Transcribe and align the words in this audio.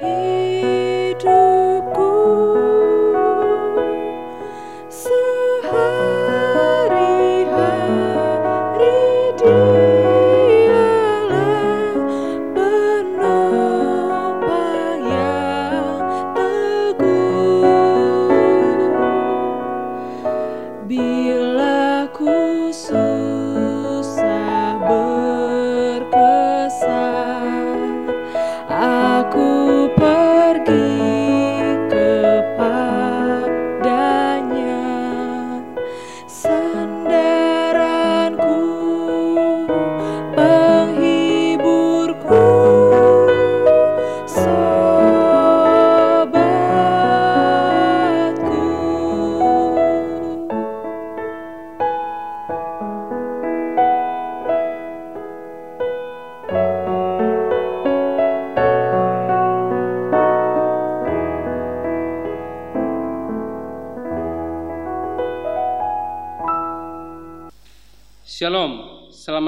Hey. 0.00 0.29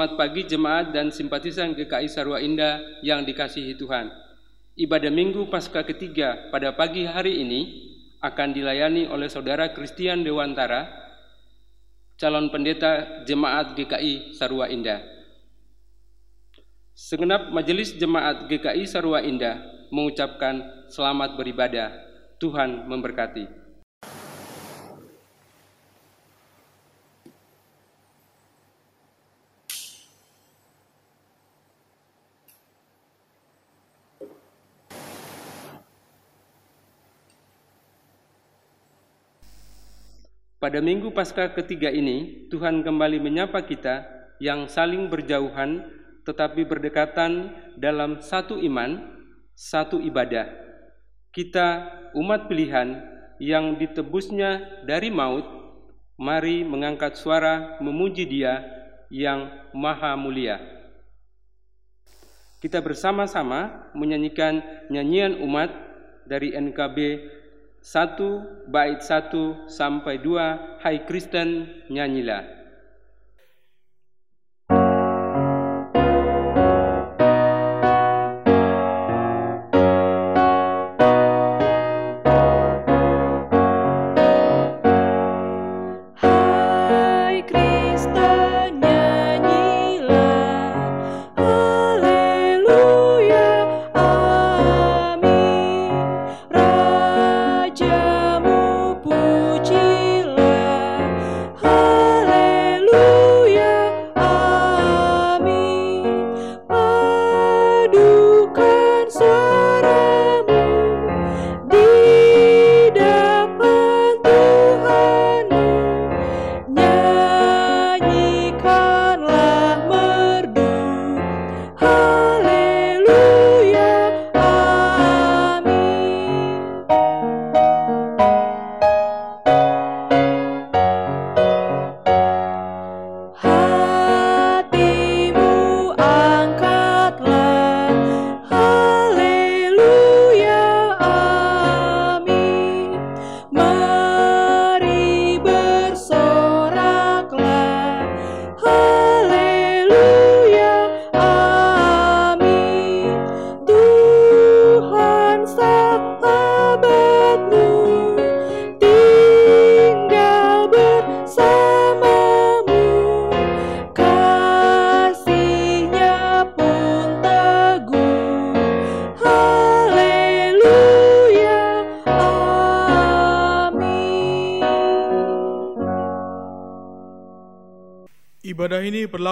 Selamat 0.03 0.19
pagi 0.19 0.43
jemaat 0.43 0.91
dan 0.91 1.15
simpatisan 1.15 1.71
GKI 1.79 2.11
Sarwa 2.11 2.35
Indah 2.35 2.99
yang 2.99 3.23
dikasihi 3.23 3.79
Tuhan. 3.79 4.11
Ibadah 4.75 5.07
Minggu 5.07 5.47
Paskah 5.47 5.87
ketiga 5.87 6.51
pada 6.51 6.75
pagi 6.75 7.07
hari 7.07 7.39
ini 7.39 7.61
akan 8.19 8.51
dilayani 8.51 9.07
oleh 9.07 9.31
Saudara 9.31 9.71
Christian 9.71 10.27
Dewantara, 10.27 10.91
calon 12.19 12.51
pendeta 12.51 13.23
jemaat 13.23 13.79
GKI 13.79 14.35
Sarwa 14.35 14.67
Indah. 14.67 14.99
Segenap 16.91 17.55
majelis 17.55 17.95
jemaat 17.95 18.51
GKI 18.51 18.83
Sarwa 18.83 19.23
Indah 19.23 19.87
mengucapkan 19.87 20.83
selamat 20.91 21.39
beribadah. 21.39 21.95
Tuhan 22.43 22.91
memberkati. 22.91 23.62
Pada 40.63 40.79
minggu 40.79 41.11
Paskah 41.11 41.51
ketiga 41.51 41.91
ini, 41.91 42.47
Tuhan 42.47 42.87
kembali 42.87 43.19
menyapa 43.19 43.67
kita 43.67 44.07
yang 44.39 44.71
saling 44.71 45.11
berjauhan 45.11 45.83
tetapi 46.23 46.63
berdekatan 46.63 47.51
dalam 47.75 48.23
satu 48.23 48.55
iman, 48.55 48.95
satu 49.51 49.99
ibadah. 49.99 50.47
Kita 51.35 51.67
umat 52.15 52.47
pilihan 52.47 52.95
yang 53.43 53.75
ditebusnya 53.75 54.87
dari 54.87 55.11
maut, 55.11 55.43
mari 56.15 56.63
mengangkat 56.63 57.19
suara 57.19 57.75
memuji 57.83 58.23
Dia 58.23 58.63
yang 59.11 59.67
maha 59.75 60.15
mulia. 60.15 60.63
Kita 62.63 62.79
bersama-sama 62.79 63.91
menyanyikan 63.91 64.63
nyanyian 64.87 65.43
umat 65.43 65.75
dari 66.23 66.55
NKB 66.55 66.97
1 67.83 68.71
bait 68.71 69.03
1 69.03 69.67
sampai 69.67 70.15
2 70.23 70.79
Hai 70.79 71.03
Kristen 71.03 71.67
nyanyilah. 71.91 72.62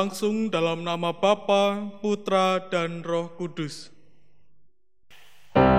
Berlangsung 0.02 0.50
dalam 0.50 0.82
nama 0.82 1.14
Bapa, 1.14 1.94
Putra, 2.02 2.58
dan 2.74 3.06
Roh 3.06 3.38
Kudus. 3.38 3.94
Amin, 5.54 5.78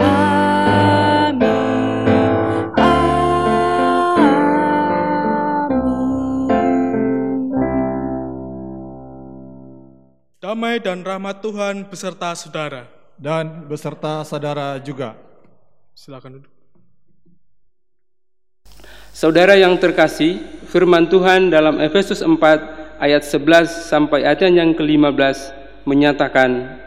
amin, 0.00 1.36
amin. 1.36 1.60
Damai 10.40 10.80
dan 10.80 11.04
rahmat 11.04 11.44
Tuhan 11.44 11.84
beserta 11.92 12.32
saudara. 12.32 12.99
Dan 13.20 13.68
beserta 13.68 14.24
saudara 14.24 14.80
juga. 14.80 15.12
Silakan 15.92 16.40
duduk. 16.40 16.52
Saudara 19.12 19.52
yang 19.60 19.76
terkasih, 19.76 20.40
firman 20.72 21.04
Tuhan 21.12 21.52
dalam 21.52 21.76
Efesus 21.84 22.24
4 22.24 22.40
ayat 22.96 23.20
11 23.20 23.92
sampai 23.92 24.24
ayat 24.24 24.48
yang 24.48 24.72
ke-15 24.72 25.36
menyatakan, 25.84 26.80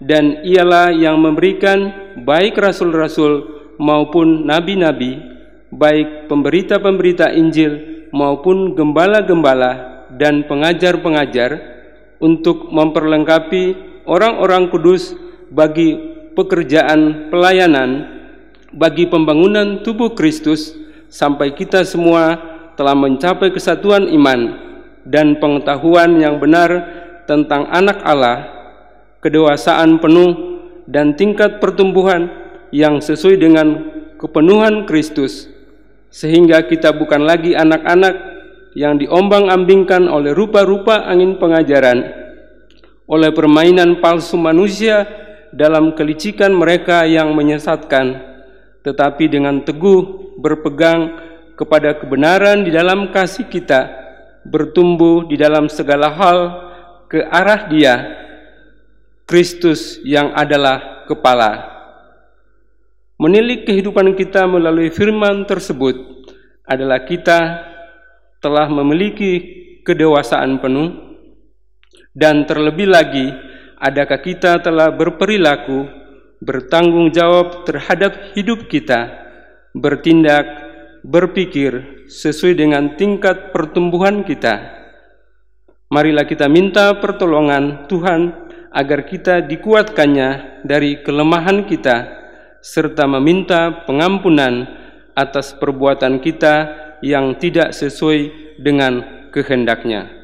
Dan 0.00 0.40
ialah 0.40 0.96
yang 0.96 1.20
memberikan 1.20 1.92
baik 2.24 2.56
rasul-rasul 2.56 3.60
maupun 3.76 4.48
nabi-nabi 4.48 5.20
baik 5.68 6.32
pemberita-pemberita 6.32 7.32
Injil 7.36 8.08
maupun 8.12 8.72
gembala-gembala 8.72 10.04
dan 10.16 10.48
pengajar-pengajar 10.48 11.60
untuk 12.22 12.72
memperlengkapi 12.72 13.76
orang-orang 14.08 14.72
kudus 14.72 15.12
bagi 15.50 15.96
pekerjaan 16.36 17.32
pelayanan 17.32 18.16
bagi 18.76 19.08
pembangunan 19.08 19.80
tubuh 19.80 20.12
Kristus 20.12 20.76
sampai 21.08 21.56
kita 21.56 21.86
semua 21.86 22.36
telah 22.76 22.92
mencapai 22.92 23.54
kesatuan 23.54 24.10
iman 24.12 24.40
dan 25.06 25.40
pengetahuan 25.40 26.18
yang 26.20 26.36
benar 26.36 26.68
tentang 27.24 27.66
anak 27.72 28.04
Allah, 28.04 28.46
kedewasaan 29.24 29.96
penuh 30.02 30.60
dan 30.84 31.16
tingkat 31.16 31.58
pertumbuhan 31.58 32.28
yang 32.70 33.00
sesuai 33.00 33.40
dengan 33.40 33.68
kepenuhan 34.20 34.84
Kristus 34.84 35.48
sehingga 36.12 36.64
kita 36.68 36.94
bukan 36.94 37.24
lagi 37.24 37.56
anak-anak 37.56 38.14
yang 38.76 39.00
diombang-ambingkan 39.00 40.04
oleh 40.04 40.36
rupa-rupa 40.36 41.08
angin 41.08 41.40
pengajaran 41.40 42.04
oleh 43.08 43.30
permainan 43.32 44.04
palsu 44.04 44.36
manusia 44.36 45.25
dalam 45.56 45.96
kelicikan 45.96 46.52
mereka 46.52 47.08
yang 47.08 47.32
menyesatkan 47.32 48.36
tetapi 48.86 49.26
dengan 49.26 49.66
teguh 49.66 50.38
berpegang 50.38 51.18
kepada 51.58 51.98
kebenaran 51.98 52.62
di 52.62 52.70
dalam 52.70 53.10
kasih 53.10 53.50
kita, 53.50 53.90
bertumbuh 54.46 55.26
di 55.26 55.34
dalam 55.34 55.66
segala 55.66 56.14
hal 56.14 56.38
ke 57.10 57.18
arah 57.26 57.66
Dia, 57.66 57.94
Kristus 59.26 59.98
yang 60.06 60.30
adalah 60.38 61.02
kepala. 61.10 61.74
Menilik 63.18 63.66
kehidupan 63.66 64.14
kita 64.14 64.46
melalui 64.46 64.94
firman 64.94 65.42
tersebut 65.50 65.96
adalah 66.62 67.02
kita 67.02 67.66
telah 68.38 68.70
memiliki 68.70 69.32
kedewasaan 69.82 70.62
penuh 70.62 70.94
dan 72.14 72.46
terlebih 72.46 72.86
lagi 72.86 73.34
adakah 73.80 74.20
kita 74.20 74.60
telah 74.64 74.92
berperilaku 74.92 76.06
bertanggung 76.40 77.12
jawab 77.12 77.64
terhadap 77.64 78.36
hidup 78.36 78.68
kita, 78.68 79.08
bertindak, 79.72 80.44
berpikir 81.00 82.04
sesuai 82.10 82.60
dengan 82.60 82.94
tingkat 82.98 83.52
pertumbuhan 83.54 84.26
kita. 84.26 84.74
Marilah 85.86 86.26
kita 86.26 86.50
minta 86.50 86.98
pertolongan 86.98 87.86
Tuhan 87.86 88.34
agar 88.74 89.06
kita 89.06 89.40
dikuatkannya 89.46 90.62
dari 90.66 91.00
kelemahan 91.00 91.64
kita, 91.64 91.96
serta 92.60 93.06
meminta 93.06 93.86
pengampunan 93.86 94.66
atas 95.16 95.54
perbuatan 95.56 96.18
kita 96.20 96.54
yang 97.00 97.38
tidak 97.38 97.72
sesuai 97.72 98.58
dengan 98.60 99.00
kehendaknya. 99.30 100.15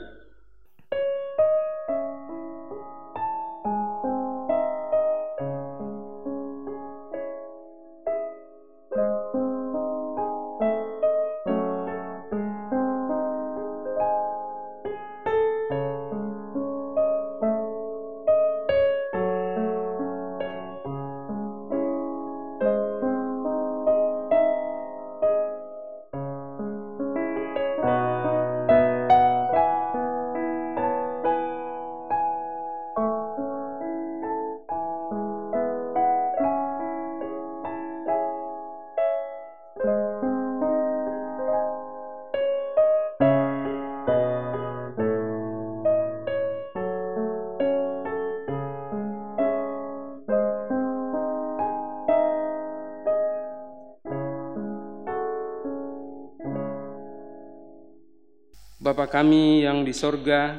Di 59.93 60.01
sorga, 60.01 60.57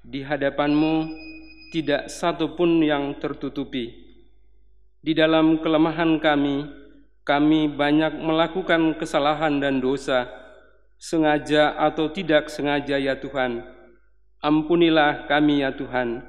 di 0.00 0.24
hadapanmu 0.24 1.12
tidak 1.68 2.08
satu 2.08 2.56
pun 2.56 2.80
yang 2.80 3.12
tertutupi. 3.20 3.92
Di 5.04 5.12
dalam 5.12 5.60
kelemahan 5.60 6.16
kami, 6.16 6.64
kami 7.28 7.68
banyak 7.68 8.16
melakukan 8.24 8.96
kesalahan 8.96 9.60
dan 9.60 9.84
dosa, 9.84 10.32
sengaja 10.96 11.76
atau 11.76 12.08
tidak 12.08 12.48
sengaja 12.48 12.96
ya 12.96 13.20
Tuhan. 13.20 13.68
Ampunilah 14.40 15.28
kami 15.28 15.60
ya 15.60 15.76
Tuhan. 15.76 16.24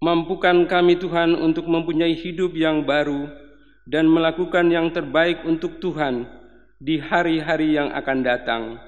Mampukan 0.00 0.64
kami 0.64 0.96
Tuhan 0.96 1.36
untuk 1.36 1.68
mempunyai 1.68 2.16
hidup 2.16 2.56
yang 2.56 2.88
baru 2.88 3.28
dan 3.84 4.08
melakukan 4.08 4.72
yang 4.72 4.88
terbaik 4.96 5.44
untuk 5.44 5.76
Tuhan 5.76 6.24
di 6.80 6.96
hari-hari 7.04 7.76
yang 7.76 7.92
akan 7.92 8.18
datang. 8.24 8.85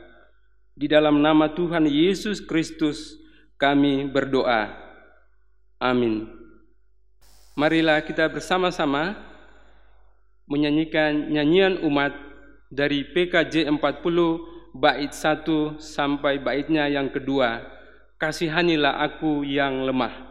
Di 0.79 0.87
dalam 0.87 1.19
nama 1.19 1.51
Tuhan 1.51 1.91
Yesus 1.91 2.39
Kristus 2.39 3.19
kami 3.59 4.07
berdoa. 4.07 4.71
Amin. 5.83 6.31
Marilah 7.59 7.99
kita 8.07 8.31
bersama-sama 8.31 9.19
menyanyikan 10.47 11.35
nyanyian 11.35 11.83
umat 11.83 12.15
dari 12.71 13.03
PKJ 13.11 13.67
40 13.67 14.79
bait 14.79 15.11
1 15.11 15.83
sampai 15.83 16.39
baitnya 16.39 16.87
yang 16.87 17.11
kedua. 17.11 17.59
Kasihanilah 18.15 19.03
aku 19.03 19.43
yang 19.43 19.83
lemah. 19.83 20.28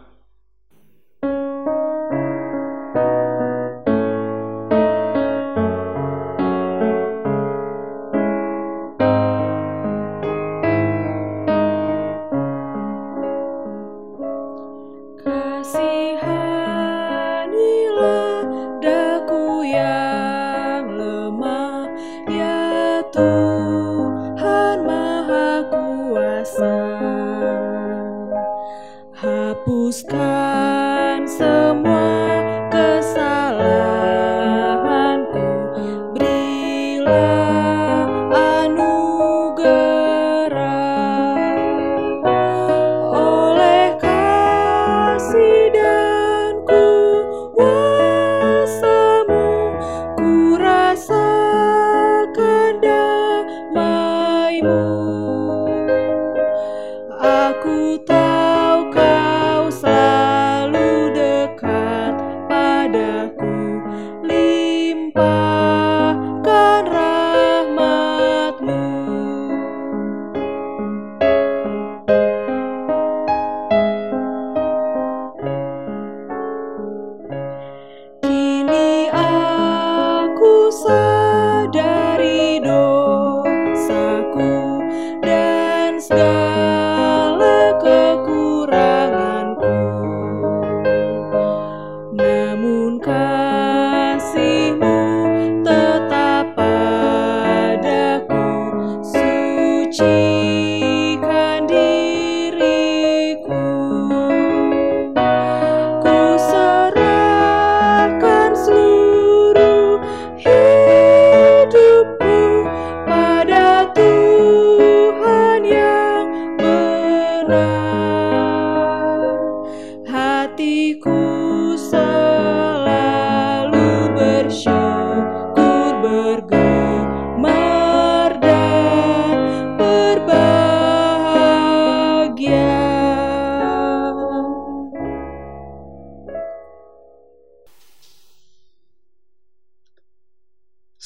stars. 86.08 86.37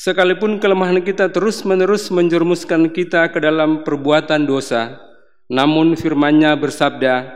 Sekalipun 0.02 0.58
kelemahan 0.58 0.98
kita 1.06 1.30
terus-menerus 1.30 2.10
menjerumuskan 2.10 2.90
kita 2.90 3.30
ke 3.30 3.38
dalam 3.38 3.86
perbuatan 3.86 4.50
dosa, 4.50 4.98
namun 5.46 5.94
firman-Nya 5.94 6.58
bersabda, 6.58 7.30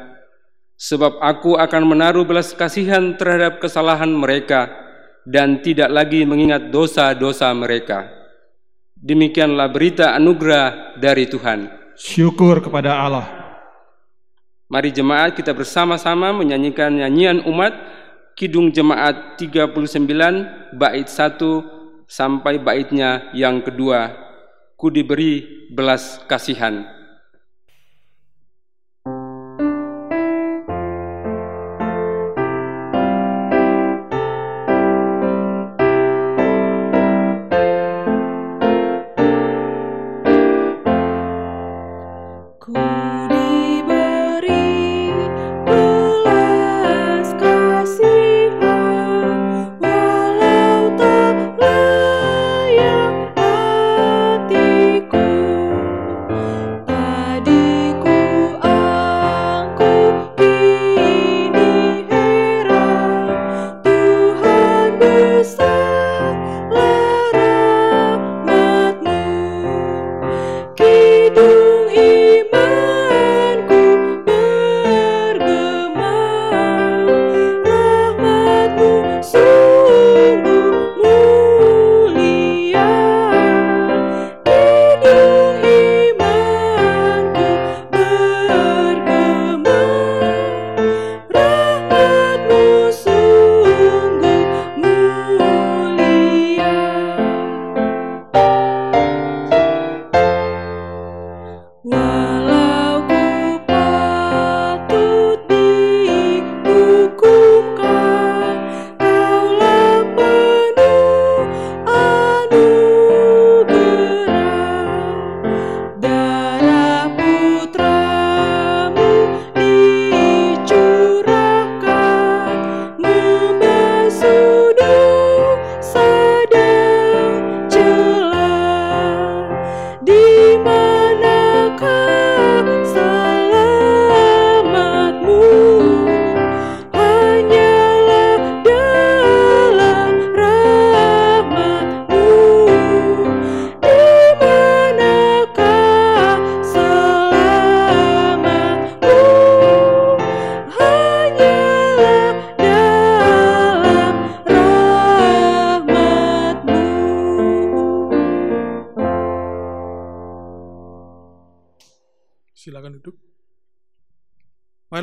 Sebab 0.73 1.21
aku 1.21 1.61
akan 1.61 1.83
menaruh 1.85 2.25
belas 2.25 2.57
kasihan 2.57 3.13
terhadap 3.21 3.61
kesalahan 3.61 4.09
mereka 4.09 4.73
dan 5.29 5.61
tidak 5.61 5.93
lagi 5.93 6.25
mengingat 6.25 6.73
dosa-dosa 6.73 7.53
mereka. 7.53 8.09
Demikianlah 8.97 9.69
berita 9.69 10.17
anugerah 10.17 10.97
dari 10.97 11.29
Tuhan. 11.29 11.69
Syukur 11.93 12.65
kepada 12.65 12.97
Allah. 12.97 13.29
Mari 14.73 14.89
jemaat 14.89 15.37
kita 15.37 15.53
bersama-sama 15.53 16.33
menyanyikan 16.33 16.97
nyanyian 16.97 17.45
umat 17.45 17.77
Kidung 18.33 18.73
Jemaat 18.73 19.37
39 19.37 20.73
bait 20.73 21.07
1 21.07 21.74
sampai 22.07 22.61
baitnya 22.61 23.29
yang 23.35 23.61
kedua. 23.61 24.13
Ku 24.75 24.87
diberi 24.91 25.67
belas 25.71 26.23
kasihan. 26.27 26.94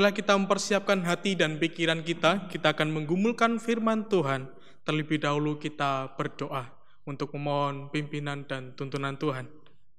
Marilah 0.03 0.19
kita 0.19 0.35
mempersiapkan 0.35 0.99
hati 1.07 1.39
dan 1.39 1.63
pikiran 1.63 2.03
kita. 2.03 2.51
Kita 2.51 2.75
akan 2.75 2.91
menggumulkan 2.91 3.63
firman 3.63 4.11
Tuhan. 4.11 4.51
Terlebih 4.83 5.23
dahulu 5.23 5.63
kita 5.63 6.19
berdoa 6.19 6.75
untuk 7.07 7.31
memohon 7.39 7.87
pimpinan 7.87 8.43
dan 8.43 8.75
tuntunan 8.75 9.15
Tuhan. 9.15 9.47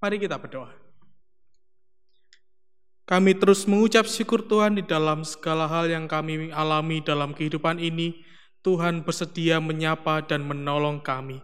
Mari 0.03 0.19
kita 0.19 0.35
berdoa. 0.35 0.75
Kami 3.07 3.31
terus 3.31 3.63
mengucap 3.63 4.03
syukur 4.03 4.43
Tuhan 4.43 4.75
di 4.75 4.83
dalam 4.83 5.23
segala 5.23 5.71
hal 5.71 5.87
yang 5.87 6.11
kami 6.11 6.51
alami 6.51 6.99
dalam 6.99 7.31
kehidupan 7.31 7.79
ini. 7.79 8.27
Tuhan 8.59 9.07
bersedia 9.07 9.63
menyapa 9.63 10.19
dan 10.19 10.43
menolong 10.43 10.99
kami. 10.99 11.39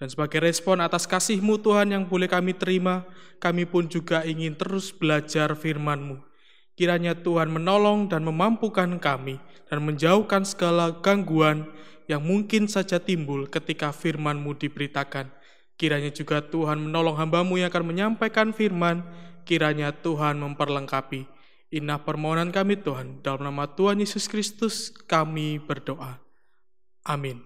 Dan 0.00 0.08
sebagai 0.08 0.40
respon 0.40 0.80
atas 0.80 1.04
kasih-Mu 1.04 1.60
Tuhan 1.60 1.92
yang 1.92 2.08
boleh 2.08 2.32
kami 2.32 2.56
terima, 2.56 3.04
kami 3.44 3.68
pun 3.68 3.92
juga 3.92 4.24
ingin 4.24 4.56
terus 4.56 4.88
belajar 4.88 5.52
firman-Mu. 5.52 6.29
Kiranya 6.80 7.12
Tuhan 7.12 7.52
menolong 7.52 8.08
dan 8.08 8.24
memampukan 8.24 8.88
kami 8.96 9.36
dan 9.68 9.84
menjauhkan 9.84 10.48
segala 10.48 10.96
gangguan 11.04 11.68
yang 12.08 12.24
mungkin 12.24 12.72
saja 12.72 12.96
timbul 12.96 13.44
ketika 13.52 13.92
firman-Mu 13.92 14.56
diberitakan. 14.56 15.28
Kiranya 15.76 16.08
juga 16.08 16.40
Tuhan 16.40 16.80
menolong 16.80 17.20
hamba-Mu 17.20 17.60
yang 17.60 17.68
akan 17.68 17.84
menyampaikan 17.84 18.56
firman, 18.56 19.04
kiranya 19.44 19.92
Tuhan 19.92 20.40
memperlengkapi. 20.40 21.28
Inah 21.68 22.00
permohonan 22.00 22.48
kami 22.48 22.80
Tuhan, 22.80 23.20
dalam 23.20 23.44
nama 23.44 23.68
Tuhan 23.68 24.00
Yesus 24.00 24.24
Kristus 24.24 24.88
kami 25.04 25.60
berdoa. 25.60 26.16
Amin. 27.04 27.44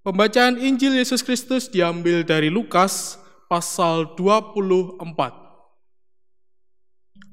Pembacaan 0.00 0.56
Injil 0.56 0.96
Yesus 0.96 1.20
Kristus 1.20 1.68
diambil 1.68 2.24
dari 2.24 2.48
Lukas 2.48 3.20
pasal 3.44 4.16
24. 4.16 5.45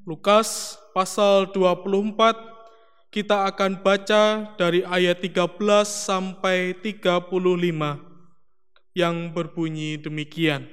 Lukas 0.04 0.76
pasal 0.92 1.48
24 1.56 2.36
kita 3.08 3.48
akan 3.48 3.80
baca 3.80 4.52
dari 4.60 4.84
ayat 4.84 5.16
13 5.16 5.48
sampai 5.88 6.76
35 6.76 7.32
yang 8.92 9.32
berbunyi 9.32 9.96
demikian. 9.96 10.68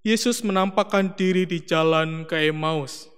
Yesus 0.00 0.40
menampakkan 0.40 1.12
diri 1.12 1.44
di 1.44 1.60
jalan 1.60 2.24
ke 2.24 2.48
Emmaus. 2.48 3.12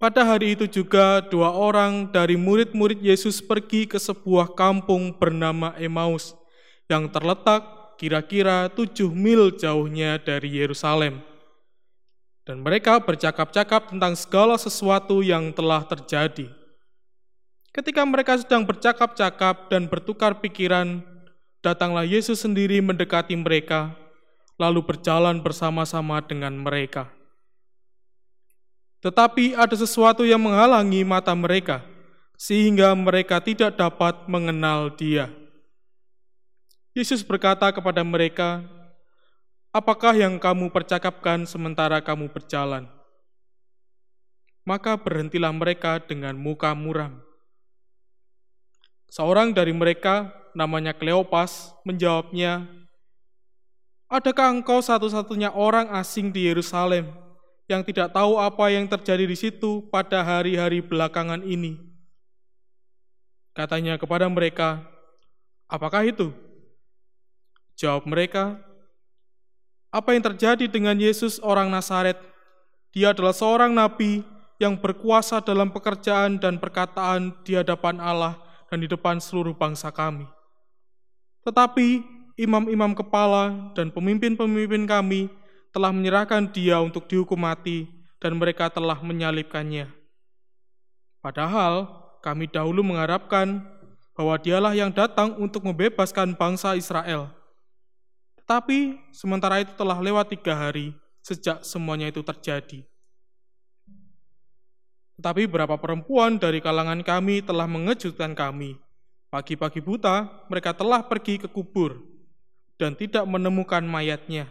Pada 0.00 0.24
hari 0.24 0.56
itu 0.56 0.64
juga 0.64 1.20
dua 1.20 1.52
orang 1.52 2.08
dari 2.08 2.40
murid-murid 2.40 3.04
Yesus 3.04 3.44
pergi 3.44 3.84
ke 3.84 4.00
sebuah 4.00 4.56
kampung 4.56 5.12
bernama 5.12 5.76
Emmaus 5.76 6.32
yang 6.88 7.04
terletak 7.12 7.68
kira-kira 8.00 8.72
tujuh 8.72 9.12
mil 9.12 9.52
jauhnya 9.60 10.16
dari 10.16 10.56
Yerusalem. 10.56 11.29
Dan 12.48 12.64
mereka 12.64 12.98
bercakap-cakap 12.98 13.92
tentang 13.92 14.16
segala 14.16 14.56
sesuatu 14.56 15.20
yang 15.20 15.52
telah 15.52 15.84
terjadi. 15.84 16.48
Ketika 17.70 18.02
mereka 18.02 18.34
sedang 18.40 18.66
bercakap-cakap 18.66 19.70
dan 19.70 19.86
bertukar 19.86 20.42
pikiran, 20.42 21.06
datanglah 21.62 22.02
Yesus 22.02 22.42
sendiri 22.42 22.82
mendekati 22.82 23.38
mereka, 23.38 23.94
lalu 24.58 24.82
berjalan 24.82 25.38
bersama-sama 25.38 26.18
dengan 26.24 26.56
mereka. 26.58 27.06
Tetapi 29.00 29.56
ada 29.56 29.72
sesuatu 29.72 30.26
yang 30.26 30.42
menghalangi 30.42 31.06
mata 31.06 31.32
mereka, 31.32 31.80
sehingga 32.36 32.92
mereka 32.92 33.40
tidak 33.40 33.78
dapat 33.78 34.28
mengenal 34.28 34.92
Dia. 34.92 35.32
Yesus 36.92 37.22
berkata 37.22 37.70
kepada 37.70 38.02
mereka, 38.02 38.60
"Apakah 39.70 40.18
yang 40.18 40.38
kamu 40.42 40.74
percakapkan 40.74 41.46
sementara 41.46 42.02
kamu 42.02 42.30
berjalan?" 42.30 42.90
Maka 44.66 44.94
berhentilah 45.00 45.50
mereka 45.50 45.98
dengan 45.98 46.36
muka 46.36 46.74
muram. 46.76 47.18
Seorang 49.10 49.50
dari 49.50 49.74
mereka, 49.74 50.30
namanya 50.54 50.94
Kleopas, 50.94 51.74
menjawabnya, 51.82 52.68
Adakah 54.10 54.58
engkau 54.58 54.82
satu-satunya 54.82 55.54
orang 55.54 55.86
asing 55.94 56.34
di 56.34 56.50
Yerusalem 56.50 57.14
yang 57.70 57.86
tidak 57.86 58.10
tahu 58.10 58.42
apa 58.42 58.74
yang 58.74 58.90
terjadi 58.90 59.22
di 59.22 59.38
situ 59.38 59.86
pada 59.86 60.26
hari-hari 60.26 60.82
belakangan 60.82 61.46
ini? 61.46 61.78
Katanya 63.54 63.94
kepada 63.98 64.26
mereka, 64.26 64.82
Apakah 65.70 66.02
itu? 66.02 66.34
Jawab 67.78 68.02
mereka, 68.10 68.58
Apa 69.90 70.14
yang 70.14 70.22
terjadi 70.22 70.70
dengan 70.70 70.94
Yesus 70.94 71.42
orang 71.42 71.66
Nazaret? 71.66 72.14
Dia 72.94 73.10
adalah 73.10 73.34
seorang 73.34 73.74
nabi 73.74 74.22
yang 74.62 74.78
berkuasa 74.78 75.42
dalam 75.42 75.74
pekerjaan 75.74 76.38
dan 76.38 76.62
perkataan 76.62 77.34
di 77.42 77.58
hadapan 77.58 77.98
Allah 77.98 78.38
dan 78.70 78.78
di 78.78 78.86
depan 78.86 79.18
seluruh 79.18 79.50
bangsa 79.50 79.90
kami. 79.90 80.30
Tetapi 81.42 82.06
imam-imam 82.38 82.94
kepala 82.94 83.74
dan 83.74 83.90
pemimpin-pemimpin 83.90 84.86
kami 84.86 85.26
telah 85.74 85.90
menyerahkan 85.90 86.46
dia 86.54 86.78
untuk 86.78 87.10
dihukum 87.10 87.42
mati 87.42 87.90
dan 88.22 88.38
mereka 88.38 88.70
telah 88.70 88.98
menyalibkannya. 89.02 89.90
Padahal 91.18 91.90
kami 92.22 92.46
dahulu 92.46 92.86
mengharapkan 92.86 93.58
bahwa 94.14 94.38
dialah 94.38 94.76
yang 94.76 94.94
datang 94.94 95.34
untuk 95.40 95.66
membebaskan 95.66 96.38
bangsa 96.38 96.78
Israel. 96.78 97.39
Tetapi 98.50 98.98
sementara 99.14 99.62
itu 99.62 99.70
telah 99.78 99.94
lewat 100.02 100.34
tiga 100.34 100.58
hari 100.58 100.90
sejak 101.22 101.62
semuanya 101.62 102.10
itu 102.10 102.18
terjadi. 102.18 102.82
Tetapi 105.14 105.46
beberapa 105.46 105.78
perempuan 105.78 106.34
dari 106.34 106.58
kalangan 106.58 106.98
kami 107.06 107.46
telah 107.46 107.70
mengejutkan 107.70 108.34
kami. 108.34 108.74
Pagi-pagi 109.30 109.78
buta, 109.78 110.26
mereka 110.50 110.74
telah 110.74 110.98
pergi 110.98 111.38
ke 111.38 111.46
kubur 111.46 112.02
dan 112.74 112.98
tidak 112.98 113.22
menemukan 113.22 113.86
mayatnya. 113.86 114.50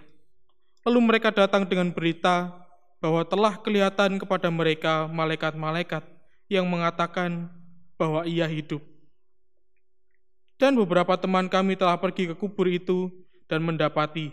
Lalu 0.87 0.99
mereka 1.03 1.35
datang 1.35 1.67
dengan 1.67 1.91
berita 1.91 2.55
bahwa 3.03 3.27
telah 3.27 3.59
kelihatan 3.59 4.15
kepada 4.15 4.47
mereka 4.47 5.11
malaikat-malaikat 5.11 6.07
yang 6.47 6.63
mengatakan 6.71 7.51
bahwa 7.99 8.23
ia 8.23 8.47
hidup. 8.47 8.79
Dan 10.55 10.79
beberapa 10.79 11.19
teman 11.19 11.51
kami 11.51 11.75
telah 11.75 11.99
pergi 11.99 12.31
ke 12.31 12.35
kubur 12.39 12.71
itu 12.71 13.11
dan 13.49 13.65
mendapati 13.65 14.29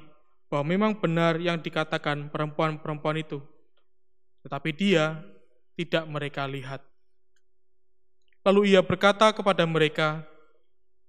bahwa 0.46 0.64
memang 0.68 0.92
benar 0.94 1.40
yang 1.40 1.58
dikatakan 1.58 2.28
perempuan-perempuan 2.30 3.19
itu. 3.19 3.43
Tetapi 4.47 4.71
dia 4.76 5.19
tidak 5.75 6.04
mereka 6.06 6.47
lihat. 6.47 6.84
Lalu 8.47 8.76
ia 8.76 8.84
berkata 8.84 9.34
kepada 9.34 9.67
mereka, 9.67 10.23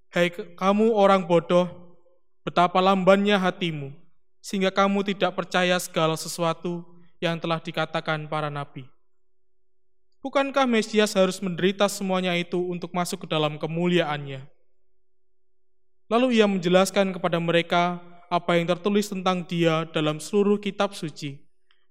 Hai 0.09 0.31
kamu 0.33 0.95
orang 0.95 1.27
bodoh, 1.27 1.67
betapa 2.41 2.79
lambannya 2.81 3.35
hatimu, 3.37 3.93
sehingga 4.41 4.71
kamu 4.73 5.03
tidak 5.13 5.35
percaya 5.35 5.77
segala 5.77 6.15
sesuatu 6.15 6.81
yang 7.19 7.37
telah 7.37 7.61
dikatakan 7.61 8.25
para 8.25 8.47
nabi. 8.47 8.87
Bukankah 10.23 10.65
Mesias 10.65 11.13
harus 11.13 11.37
menderita 11.43 11.85
semuanya 11.85 12.33
itu 12.33 12.57
untuk 12.57 12.89
masuk 12.89 13.27
ke 13.27 13.27
dalam 13.29 13.59
kemuliaannya? 13.61 14.56
Lalu 16.07 16.39
ia 16.39 16.47
menjelaskan 16.47 17.11
kepada 17.11 17.35
mereka 17.35 17.99
apa 18.31 18.55
yang 18.55 18.67
tertulis 18.67 19.11
tentang 19.11 19.43
dia 19.43 19.83
dalam 19.91 20.23
seluruh 20.23 20.55
kitab 20.59 20.95
suci, 20.95 21.35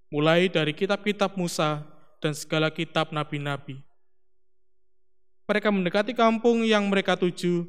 mulai 0.08 0.48
dari 0.48 0.72
kitab-kitab 0.72 1.36
Musa 1.36 1.84
dan 2.20 2.32
segala 2.32 2.72
kitab 2.72 3.12
nabi-nabi. 3.12 3.80
Mereka 5.46 5.68
mendekati 5.68 6.16
kampung 6.16 6.64
yang 6.64 6.88
mereka 6.88 7.14
tuju, 7.14 7.68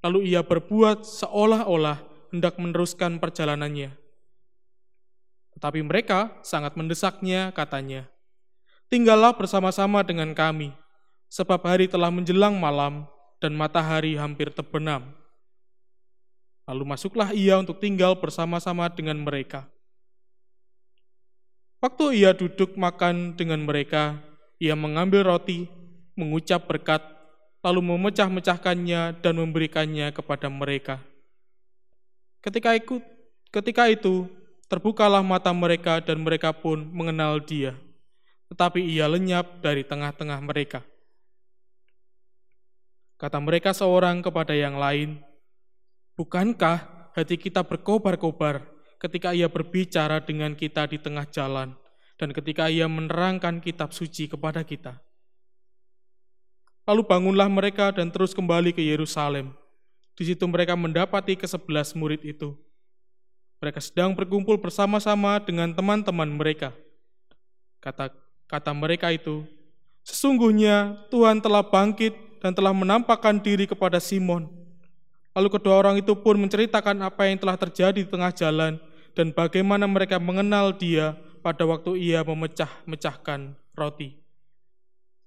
lalu 0.00 0.32
ia 0.32 0.40
berbuat 0.40 1.04
seolah-olah 1.04 2.00
hendak 2.32 2.56
meneruskan 2.56 3.20
perjalanannya. 3.20 3.92
Tetapi 5.52 5.80
mereka 5.84 6.32
sangat 6.40 6.74
mendesaknya, 6.74 7.52
katanya, 7.52 8.08
Tinggallah 8.92 9.32
bersama-sama 9.32 10.04
dengan 10.04 10.36
kami, 10.36 10.72
sebab 11.32 11.64
hari 11.64 11.88
telah 11.88 12.12
menjelang 12.12 12.60
malam 12.60 13.08
dan 13.40 13.56
matahari 13.56 14.20
hampir 14.20 14.52
terbenam. 14.52 15.21
Lalu 16.72 16.88
masuklah 16.88 17.36
ia 17.36 17.60
untuk 17.60 17.84
tinggal 17.84 18.16
bersama-sama 18.16 18.88
dengan 18.88 19.20
mereka. 19.20 19.68
Waktu 21.84 22.24
ia 22.24 22.32
duduk 22.32 22.80
makan 22.80 23.36
dengan 23.36 23.60
mereka, 23.60 24.16
ia 24.56 24.72
mengambil 24.72 25.28
roti, 25.28 25.68
mengucap 26.16 26.64
berkat, 26.64 27.04
lalu 27.60 27.92
memecah-mecahkannya 27.92 29.20
dan 29.20 29.34
memberikannya 29.36 30.16
kepada 30.16 30.48
mereka. 30.48 30.96
Ketika 32.40 32.72
ikut, 32.72 33.04
ketika 33.52 33.92
itu 33.92 34.24
terbukalah 34.72 35.20
mata 35.20 35.52
mereka 35.52 36.00
dan 36.00 36.24
mereka 36.24 36.56
pun 36.56 36.88
mengenal 36.88 37.36
dia. 37.44 37.76
Tetapi 38.48 38.80
ia 38.80 39.04
lenyap 39.12 39.60
dari 39.60 39.84
tengah-tengah 39.84 40.40
mereka. 40.40 40.80
Kata 43.20 43.36
mereka 43.44 43.76
seorang 43.76 44.24
kepada 44.24 44.56
yang 44.56 44.80
lain, 44.80 45.20
Bukankah 46.22 47.10
hati 47.18 47.34
kita 47.34 47.66
berkobar-kobar 47.66 48.62
ketika 49.02 49.34
ia 49.34 49.50
berbicara 49.50 50.22
dengan 50.22 50.54
kita 50.54 50.86
di 50.86 50.94
tengah 50.94 51.26
jalan 51.26 51.74
dan 52.14 52.30
ketika 52.30 52.70
ia 52.70 52.86
menerangkan 52.86 53.58
kitab 53.58 53.90
suci 53.90 54.30
kepada 54.30 54.62
kita? 54.62 55.02
Lalu 56.86 57.02
bangunlah 57.10 57.50
mereka 57.50 57.90
dan 57.90 58.14
terus 58.14 58.38
kembali 58.38 58.70
ke 58.70 58.86
Yerusalem. 58.86 59.50
Di 60.14 60.30
situ 60.30 60.46
mereka 60.46 60.78
mendapati 60.78 61.34
kesebelas 61.34 61.90
murid 61.98 62.22
itu. 62.22 62.54
Mereka 63.58 63.82
sedang 63.82 64.14
berkumpul 64.14 64.62
bersama-sama 64.62 65.42
dengan 65.42 65.74
teman-teman 65.74 66.30
mereka. 66.30 66.70
Kata 67.82 68.14
kata 68.46 68.70
mereka 68.70 69.10
itu, 69.10 69.42
sesungguhnya 70.06 71.02
Tuhan 71.10 71.42
telah 71.42 71.66
bangkit 71.66 72.14
dan 72.38 72.54
telah 72.54 72.70
menampakkan 72.70 73.42
diri 73.42 73.66
kepada 73.66 73.98
Simon. 73.98 74.61
Lalu 75.32 75.48
kedua 75.48 75.80
orang 75.80 75.96
itu 75.96 76.12
pun 76.12 76.36
menceritakan 76.36 77.00
apa 77.08 77.24
yang 77.24 77.40
telah 77.40 77.56
terjadi 77.56 78.04
di 78.04 78.08
tengah 78.08 78.28
jalan 78.36 78.76
dan 79.16 79.32
bagaimana 79.32 79.88
mereka 79.88 80.20
mengenal 80.20 80.76
dia 80.76 81.16
pada 81.40 81.64
waktu 81.64 81.96
ia 81.96 82.20
memecah-mecahkan 82.20 83.56
roti. 83.72 84.12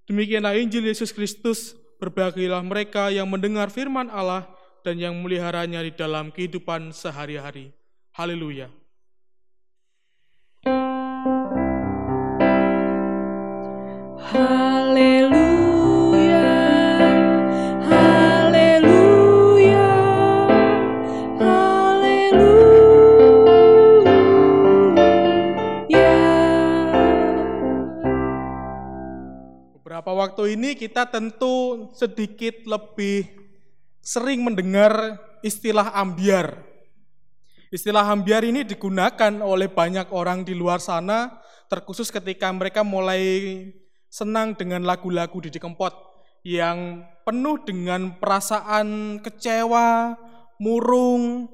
Demikianlah 0.05 0.53
Injil 0.61 0.85
Yesus 0.85 1.09
Kristus, 1.09 1.73
berbahagialah 1.97 2.61
mereka 2.61 3.09
yang 3.09 3.25
mendengar 3.25 3.73
firman 3.73 4.13
Allah 4.13 4.45
dan 4.85 5.01
yang 5.01 5.17
meliharanya 5.17 5.81
di 5.81 5.89
dalam 5.89 6.29
kehidupan 6.29 6.93
sehari-hari. 6.93 7.73
Haleluya. 8.13 8.69
Haleluya, 14.25 15.14
waktu 30.25 30.57
ini 30.57 30.73
kita 30.73 31.05
tentu 31.05 31.88
sedikit 31.93 32.65
lebih 32.65 33.29
sering 34.01 34.41
mendengar 34.41 35.21
istilah 35.45 35.93
ambiar. 35.93 36.65
Istilah 37.69 38.09
ambiar 38.09 38.41
ini 38.41 38.65
digunakan 38.65 39.33
oleh 39.45 39.69
banyak 39.69 40.09
orang 40.09 40.41
di 40.41 40.57
luar 40.57 40.81
sana, 40.81 41.29
terkhusus 41.69 42.09
ketika 42.09 42.49
mereka 42.49 42.81
mulai 42.81 43.21
senang 44.09 44.57
dengan 44.57 44.81
lagu-lagu 44.81 45.38
Didi 45.38 45.61
Kempot 45.61 45.93
yang 46.41 47.05
penuh 47.25 47.61
dengan 47.61 48.17
perasaan 48.17 49.19
kecewa, 49.21 50.17
murung, 50.61 51.49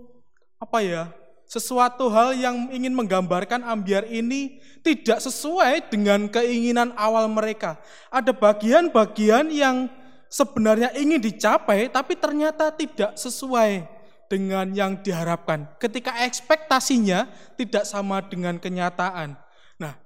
apa 0.60 0.80
ya, 0.84 1.04
sesuatu 1.52 2.08
hal 2.08 2.32
yang 2.32 2.72
ingin 2.72 2.96
menggambarkan 2.96 3.68
ambiar 3.68 4.08
ini 4.08 4.64
tidak 4.88 5.20
sesuai 5.20 5.92
dengan 5.92 6.32
keinginan 6.32 6.96
awal 6.96 7.28
mereka. 7.28 7.76
Ada 8.08 8.32
bagian-bagian 8.32 9.52
yang 9.52 9.92
sebenarnya 10.32 10.96
ingin 10.96 11.20
dicapai, 11.20 11.92
tapi 11.92 12.16
ternyata 12.16 12.72
tidak 12.72 13.20
sesuai 13.20 13.84
dengan 14.32 14.72
yang 14.72 14.96
diharapkan. 15.04 15.68
Ketika 15.76 16.24
ekspektasinya 16.24 17.28
tidak 17.60 17.84
sama 17.84 18.24
dengan 18.24 18.56
kenyataan. 18.56 19.36
Nah, 19.76 20.00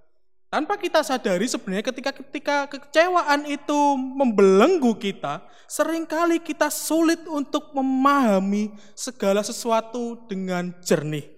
tanpa 0.49 0.81
kita 0.81 1.05
sadari 1.05 1.45
sebenarnya 1.45 1.85
ketika 1.93 2.09
ketika 2.25 2.57
kekecewaan 2.73 3.45
itu 3.45 3.93
membelenggu 3.93 4.97
kita, 4.97 5.45
sering 5.69 6.09
kali 6.09 6.41
kita 6.41 6.73
sulit 6.73 7.21
untuk 7.29 7.69
memahami 7.69 8.73
segala 8.97 9.45
sesuatu 9.45 10.25
dengan 10.25 10.73
jernih. 10.81 11.34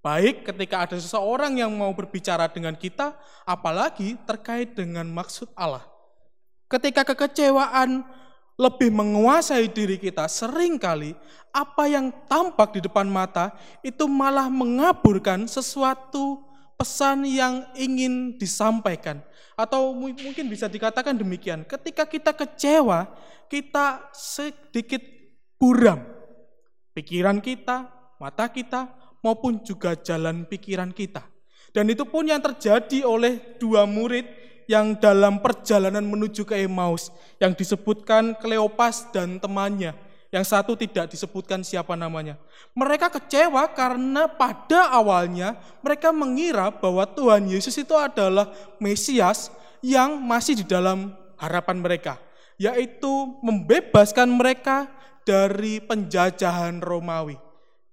Baik 0.00 0.48
ketika 0.48 0.88
ada 0.88 0.96
seseorang 0.96 1.60
yang 1.60 1.68
mau 1.76 1.92
berbicara 1.92 2.48
dengan 2.48 2.72
kita, 2.72 3.12
apalagi 3.44 4.16
terkait 4.24 4.72
dengan 4.72 5.04
maksud 5.04 5.52
Allah. 5.52 5.84
Ketika 6.72 7.04
kekecewaan 7.04 8.00
lebih 8.56 8.88
menguasai 8.88 9.68
diri 9.68 10.00
kita, 10.00 10.24
sering 10.24 10.80
kali 10.80 11.12
apa 11.52 11.84
yang 11.84 12.08
tampak 12.28 12.76
di 12.76 12.80
depan 12.80 13.04
mata 13.12 13.52
itu 13.84 14.08
malah 14.08 14.48
mengaburkan 14.48 15.44
sesuatu 15.44 16.48
pesan 16.80 17.28
yang 17.28 17.68
ingin 17.76 18.40
disampaikan. 18.40 19.20
Atau 19.52 19.92
mungkin 19.92 20.48
bisa 20.48 20.64
dikatakan 20.64 21.12
demikian, 21.12 21.68
ketika 21.68 22.08
kita 22.08 22.32
kecewa, 22.32 23.04
kita 23.52 24.08
sedikit 24.16 25.04
buram. 25.60 26.00
Pikiran 26.96 27.36
kita, 27.44 27.84
mata 28.16 28.48
kita, 28.48 28.88
maupun 29.24 29.60
juga 29.64 29.96
jalan 29.96 30.44
pikiran 30.48 30.92
kita. 30.92 31.24
Dan 31.70 31.86
itu 31.86 32.02
pun 32.02 32.26
yang 32.26 32.42
terjadi 32.42 33.06
oleh 33.06 33.38
dua 33.62 33.86
murid 33.86 34.26
yang 34.66 34.94
dalam 34.98 35.42
perjalanan 35.42 36.02
menuju 36.02 36.46
ke 36.46 36.62
Emmaus 36.62 37.10
yang 37.38 37.54
disebutkan 37.54 38.38
Kleopas 38.38 39.10
dan 39.14 39.38
temannya. 39.38 39.94
Yang 40.30 40.46
satu 40.54 40.78
tidak 40.78 41.10
disebutkan 41.10 41.66
siapa 41.66 41.98
namanya. 41.98 42.38
Mereka 42.70 43.10
kecewa 43.10 43.66
karena 43.74 44.30
pada 44.30 44.94
awalnya 44.94 45.58
mereka 45.82 46.14
mengira 46.14 46.70
bahwa 46.70 47.02
Tuhan 47.02 47.50
Yesus 47.50 47.74
itu 47.74 47.98
adalah 47.98 48.46
Mesias 48.78 49.50
yang 49.82 50.22
masih 50.22 50.62
di 50.62 50.64
dalam 50.70 51.10
harapan 51.34 51.82
mereka, 51.82 52.14
yaitu 52.62 53.10
membebaskan 53.42 54.30
mereka 54.30 54.86
dari 55.26 55.82
penjajahan 55.82 56.78
Romawi. 56.78 57.49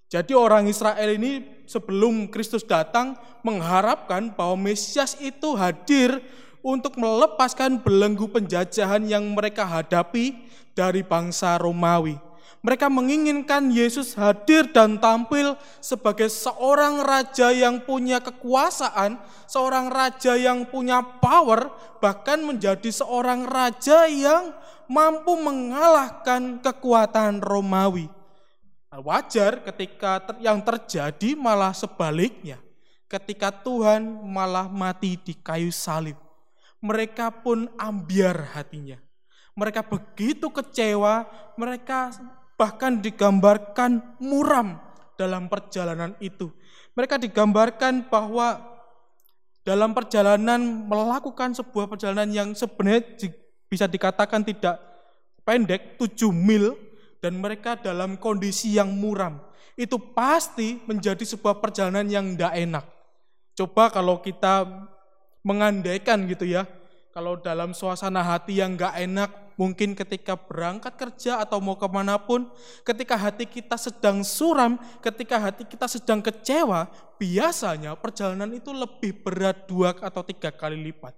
Jadi 0.08 0.32
orang 0.32 0.72
Israel 0.72 1.20
ini 1.20 1.44
sebelum 1.68 2.32
Kristus 2.32 2.64
datang 2.64 3.20
mengharapkan 3.44 4.32
bahwa 4.32 4.72
Mesias 4.72 5.20
itu 5.20 5.52
hadir 5.60 6.24
untuk 6.64 6.96
melepaskan 6.96 7.84
belenggu 7.84 8.32
penjajahan 8.32 9.04
yang 9.04 9.28
mereka 9.36 9.68
hadapi 9.68 10.36
dari 10.72 11.04
bangsa 11.04 11.60
Romawi. 11.60 12.16
Mereka 12.64 12.90
menginginkan 12.90 13.70
Yesus 13.70 14.18
hadir 14.18 14.72
dan 14.72 14.98
tampil 14.98 15.56
sebagai 15.84 16.28
seorang 16.28 17.04
raja 17.06 17.54
yang 17.54 17.84
punya 17.84 18.18
kekuasaan, 18.24 19.20
seorang 19.46 19.92
raja 19.92 20.34
yang 20.40 20.66
punya 20.68 21.04
power, 21.22 21.70
bahkan 22.02 22.42
menjadi 22.42 22.90
seorang 22.90 23.46
raja 23.46 24.10
yang 24.10 24.52
mampu 24.90 25.38
mengalahkan 25.38 26.60
kekuatan 26.64 27.44
Romawi. 27.44 28.17
Wajar 28.98 29.62
ketika 29.62 30.26
yang 30.42 30.62
terjadi 30.66 31.38
malah 31.38 31.74
sebaliknya, 31.74 32.58
ketika 33.06 33.54
Tuhan 33.54 34.04
malah 34.26 34.66
mati 34.66 35.16
di 35.22 35.38
kayu 35.38 35.70
salib 35.70 36.18
mereka 36.82 37.34
pun 37.34 37.66
ambiar 37.78 38.54
hatinya. 38.54 38.98
Mereka 39.58 39.82
begitu 39.90 40.54
kecewa, 40.54 41.26
mereka 41.58 42.14
bahkan 42.54 43.02
digambarkan 43.02 44.18
muram 44.22 44.78
dalam 45.18 45.50
perjalanan 45.50 46.14
itu. 46.22 46.54
Mereka 46.94 47.18
digambarkan 47.18 48.06
bahwa 48.06 48.62
dalam 49.66 49.98
perjalanan 49.98 50.86
melakukan 50.86 51.58
sebuah 51.58 51.90
perjalanan 51.90 52.30
yang 52.30 52.50
sebenarnya 52.54 53.34
bisa 53.68 53.90
dikatakan 53.90 54.46
tidak 54.46 54.78
pendek, 55.42 55.98
7 55.98 56.30
mil, 56.30 56.78
dan 57.24 57.38
mereka 57.38 57.78
dalam 57.78 58.18
kondisi 58.18 58.78
yang 58.78 58.94
muram. 58.94 59.42
Itu 59.78 60.02
pasti 60.02 60.82
menjadi 60.90 61.22
sebuah 61.22 61.62
perjalanan 61.62 62.10
yang 62.10 62.34
tidak 62.34 62.54
enak. 62.58 62.86
Coba 63.58 63.90
kalau 63.94 64.22
kita 64.22 64.66
mengandaikan 65.46 66.26
gitu 66.30 66.46
ya. 66.46 66.66
Kalau 67.14 67.34
dalam 67.42 67.74
suasana 67.74 68.22
hati 68.22 68.62
yang 68.62 68.78
gak 68.78 68.94
enak, 68.94 69.58
mungkin 69.58 69.98
ketika 69.98 70.38
berangkat 70.38 70.94
kerja 71.02 71.42
atau 71.42 71.58
mau 71.58 71.74
ke 71.74 71.90
mana 71.90 72.22
pun, 72.22 72.46
ketika 72.86 73.18
hati 73.18 73.50
kita 73.50 73.74
sedang 73.74 74.22
suram, 74.22 74.78
ketika 75.02 75.42
hati 75.42 75.66
kita 75.66 75.90
sedang 75.90 76.22
kecewa, 76.22 76.86
biasanya 77.18 77.98
perjalanan 77.98 78.54
itu 78.54 78.70
lebih 78.70 79.26
berat 79.26 79.66
dua 79.66 79.98
atau 79.98 80.22
tiga 80.22 80.54
kali 80.54 80.78
lipat. 80.78 81.18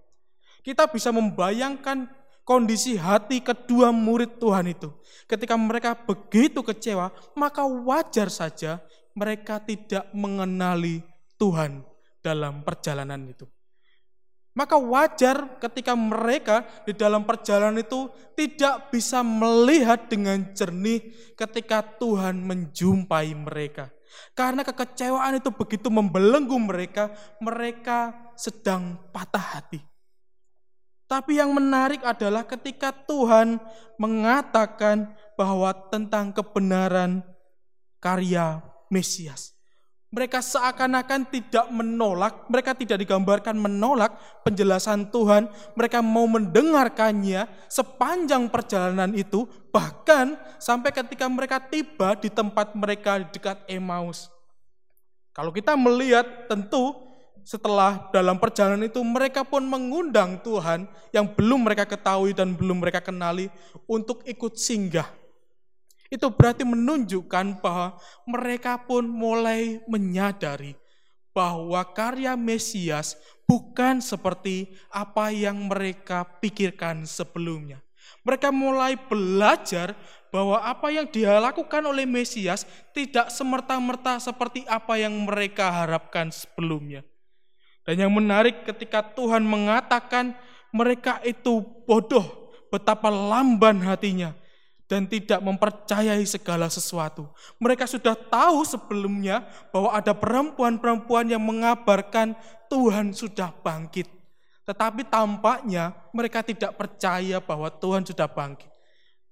Kita 0.64 0.88
bisa 0.88 1.12
membayangkan 1.12 2.08
kondisi 2.48 3.00
hati 3.00 3.42
kedua 3.44 3.94
murid 3.94 4.42
Tuhan 4.42 4.72
itu. 4.72 4.90
Ketika 5.30 5.54
mereka 5.56 5.94
begitu 5.94 6.66
kecewa, 6.66 7.14
maka 7.38 7.64
wajar 7.66 8.28
saja 8.34 8.82
mereka 9.14 9.62
tidak 9.62 10.10
mengenali 10.16 11.04
Tuhan 11.38 11.86
dalam 12.20 12.66
perjalanan 12.66 13.30
itu. 13.30 13.46
Maka 14.58 14.76
wajar 14.76 15.62
ketika 15.62 15.96
mereka 15.96 16.68
di 16.84 16.92
dalam 16.92 17.24
perjalanan 17.24 17.80
itu 17.80 18.12
tidak 18.36 18.92
bisa 18.92 19.24
melihat 19.24 20.10
dengan 20.12 20.52
jernih 20.52 21.00
ketika 21.38 21.80
Tuhan 21.80 22.44
menjumpai 22.44 23.32
mereka. 23.40 23.88
Karena 24.34 24.66
kekecewaan 24.66 25.38
itu 25.40 25.54
begitu 25.54 25.88
membelenggu 25.88 26.58
mereka, 26.60 27.14
mereka 27.40 28.12
sedang 28.36 28.98
patah 29.14 29.62
hati. 29.62 29.80
Tapi 31.10 31.42
yang 31.42 31.50
menarik 31.58 32.06
adalah 32.06 32.46
ketika 32.46 32.94
Tuhan 32.94 33.58
mengatakan 33.98 35.10
bahwa 35.34 35.74
tentang 35.90 36.30
kebenaran 36.30 37.26
karya 37.98 38.62
Mesias. 38.94 39.58
Mereka 40.10 40.42
seakan-akan 40.42 41.30
tidak 41.30 41.70
menolak, 41.70 42.50
mereka 42.50 42.74
tidak 42.74 42.98
digambarkan 43.02 43.54
menolak 43.54 44.18
penjelasan 44.42 45.10
Tuhan. 45.14 45.50
Mereka 45.78 46.02
mau 46.02 46.26
mendengarkannya 46.26 47.46
sepanjang 47.70 48.50
perjalanan 48.50 49.14
itu, 49.14 49.46
bahkan 49.70 50.34
sampai 50.58 50.90
ketika 50.94 51.30
mereka 51.30 51.62
tiba 51.62 52.18
di 52.18 52.30
tempat 52.34 52.74
mereka 52.74 53.22
dekat 53.22 53.62
Emmaus. 53.70 54.34
Kalau 55.30 55.54
kita 55.54 55.78
melihat 55.78 56.50
tentu 56.50 57.09
setelah 57.50 58.14
dalam 58.14 58.38
perjalanan 58.38 58.86
itu 58.86 59.02
mereka 59.02 59.42
pun 59.42 59.66
mengundang 59.66 60.38
Tuhan 60.46 60.86
yang 61.10 61.26
belum 61.34 61.66
mereka 61.66 61.90
ketahui 61.90 62.38
dan 62.38 62.54
belum 62.54 62.78
mereka 62.78 63.02
kenali 63.02 63.50
untuk 63.90 64.22
ikut 64.30 64.54
singgah 64.54 65.10
itu 66.14 66.30
berarti 66.30 66.62
menunjukkan 66.62 67.58
bahwa 67.58 67.98
mereka 68.30 68.78
pun 68.86 69.06
mulai 69.10 69.82
menyadari 69.90 70.78
bahwa 71.34 71.86
karya 71.94 72.34
Mesias 72.34 73.18
bukan 73.46 74.02
seperti 74.02 74.74
apa 74.90 75.30
yang 75.30 75.70
mereka 75.70 76.26
pikirkan 76.42 77.06
sebelumnya. 77.06 77.82
Mereka 78.26 78.50
mulai 78.50 78.98
belajar 78.98 79.94
bahwa 80.34 80.62
apa 80.62 80.90
yang 80.90 81.06
dia 81.10 81.38
lakukan 81.38 81.82
oleh 81.86 82.10
Mesias 82.10 82.66
tidak 82.94 83.30
semerta-merta 83.30 84.18
seperti 84.18 84.66
apa 84.66 84.98
yang 84.98 85.14
mereka 85.26 85.70
harapkan 85.70 86.34
sebelumnya. 86.34 87.06
Dan 87.90 88.06
yang 88.06 88.14
menarik 88.14 88.70
ketika 88.70 89.02
Tuhan 89.02 89.42
mengatakan 89.42 90.38
mereka 90.70 91.18
itu 91.26 91.66
bodoh, 91.90 92.54
betapa 92.70 93.10
lamban 93.10 93.82
hatinya 93.82 94.38
dan 94.86 95.10
tidak 95.10 95.42
mempercayai 95.42 96.22
segala 96.30 96.70
sesuatu. 96.70 97.26
Mereka 97.58 97.90
sudah 97.90 98.14
tahu 98.14 98.62
sebelumnya 98.62 99.42
bahwa 99.74 99.90
ada 99.98 100.14
perempuan-perempuan 100.14 101.34
yang 101.34 101.42
mengabarkan 101.42 102.38
Tuhan 102.70 103.10
sudah 103.10 103.50
bangkit. 103.66 104.06
Tetapi 104.70 105.10
tampaknya 105.10 105.98
mereka 106.14 106.46
tidak 106.46 106.78
percaya 106.78 107.42
bahwa 107.42 107.74
Tuhan 107.74 108.06
sudah 108.06 108.30
bangkit. 108.30 108.70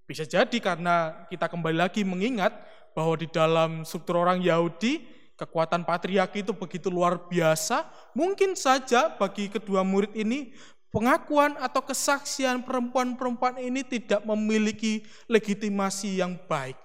Bisa 0.10 0.26
jadi 0.26 0.58
karena 0.58 1.30
kita 1.30 1.46
kembali 1.46 1.78
lagi 1.78 2.02
mengingat 2.02 2.58
bahwa 2.98 3.13
di 3.22 3.30
dalam 3.30 3.86
struktur 3.86 4.17
orang 4.17 4.41
Yahudi, 4.41 5.16
kekuatan 5.38 5.86
patriarki 5.86 6.41
itu 6.41 6.52
begitu 6.52 6.89
luar 6.89 7.30
biasa. 7.30 7.86
Mungkin 8.17 8.58
saja 8.58 9.13
bagi 9.13 9.47
kedua 9.47 9.86
murid 9.86 10.12
ini 10.17 10.52
pengakuan 10.89 11.56
atau 11.62 11.86
kesaksian 11.86 12.65
perempuan-perempuan 12.65 13.62
ini 13.62 13.86
tidak 13.86 14.26
memiliki 14.26 15.06
legitimasi 15.30 16.19
yang 16.19 16.36
baik. 16.50 16.76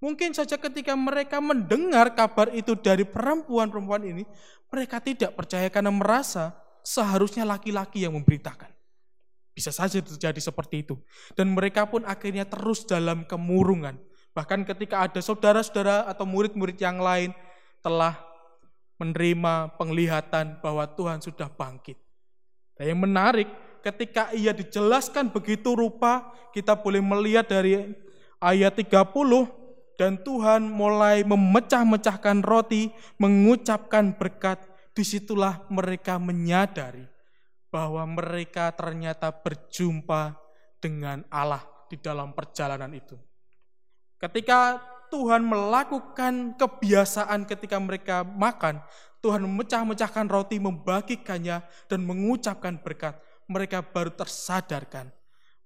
Mungkin 0.00 0.32
saja 0.32 0.56
ketika 0.56 0.96
mereka 0.96 1.44
mendengar 1.44 2.16
kabar 2.16 2.48
itu 2.56 2.72
dari 2.72 3.04
perempuan-perempuan 3.04 4.00
ini, 4.08 4.24
mereka 4.72 4.96
tidak 4.96 5.36
percaya 5.36 5.68
karena 5.68 5.92
merasa 5.92 6.56
seharusnya 6.80 7.44
laki-laki 7.44 8.08
yang 8.08 8.16
memberitakan. 8.16 8.72
Bisa 9.52 9.68
saja 9.68 10.00
terjadi 10.00 10.40
seperti 10.40 10.88
itu. 10.88 10.96
Dan 11.36 11.52
mereka 11.52 11.84
pun 11.84 12.00
akhirnya 12.08 12.48
terus 12.48 12.88
dalam 12.88 13.28
kemurungan. 13.28 14.00
Bahkan 14.32 14.64
ketika 14.64 15.04
ada 15.04 15.20
saudara-saudara 15.20 16.08
atau 16.08 16.24
murid-murid 16.24 16.80
yang 16.80 16.96
lain 16.96 17.36
telah 17.80 18.16
menerima 19.00 19.76
penglihatan 19.80 20.60
bahwa 20.60 20.84
Tuhan 20.92 21.24
sudah 21.24 21.48
bangkit. 21.48 21.96
Dan 22.76 22.92
yang 22.92 23.00
menarik, 23.00 23.48
ketika 23.80 24.28
ia 24.36 24.52
dijelaskan 24.52 25.32
begitu 25.32 25.72
rupa, 25.72 26.32
kita 26.52 26.76
boleh 26.76 27.00
melihat 27.00 27.48
dari 27.48 27.96
ayat 28.40 28.76
30, 28.76 29.48
dan 30.00 30.16
Tuhan 30.20 30.64
mulai 30.64 31.20
memecah-mecahkan 31.24 32.40
roti, 32.40 32.88
mengucapkan 33.20 34.16
berkat, 34.16 34.64
di 34.96 35.04
situlah 35.06 35.64
mereka 35.70 36.18
menyadari 36.20 37.06
bahwa 37.70 38.02
mereka 38.04 38.74
ternyata 38.74 39.30
berjumpa 39.30 40.34
dengan 40.82 41.22
Allah 41.30 41.62
di 41.86 41.96
dalam 41.96 42.34
perjalanan 42.34 42.90
itu. 42.90 43.14
Ketika 44.18 44.82
Tuhan 45.10 45.42
melakukan 45.42 46.54
kebiasaan 46.54 47.44
ketika 47.44 47.76
mereka 47.82 48.22
makan, 48.22 48.78
Tuhan 49.20 49.44
memecah-mecahkan 49.44 50.30
roti, 50.30 50.56
membagikannya, 50.56 51.60
dan 51.90 52.00
mengucapkan 52.06 52.80
berkat. 52.80 53.18
Mereka 53.50 53.90
baru 53.90 54.14
tersadarkan 54.14 55.10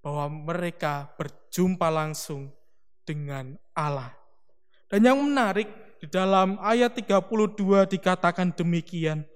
bahwa 0.00 0.26
mereka 0.32 1.12
berjumpa 1.20 1.92
langsung 1.92 2.48
dengan 3.04 3.60
Allah. 3.76 4.10
Dan 4.88 5.04
yang 5.04 5.20
menarik, 5.20 5.68
di 6.00 6.08
dalam 6.08 6.56
ayat 6.60 6.96
32 6.96 7.88
dikatakan 7.88 8.52
demikian, 8.56 9.28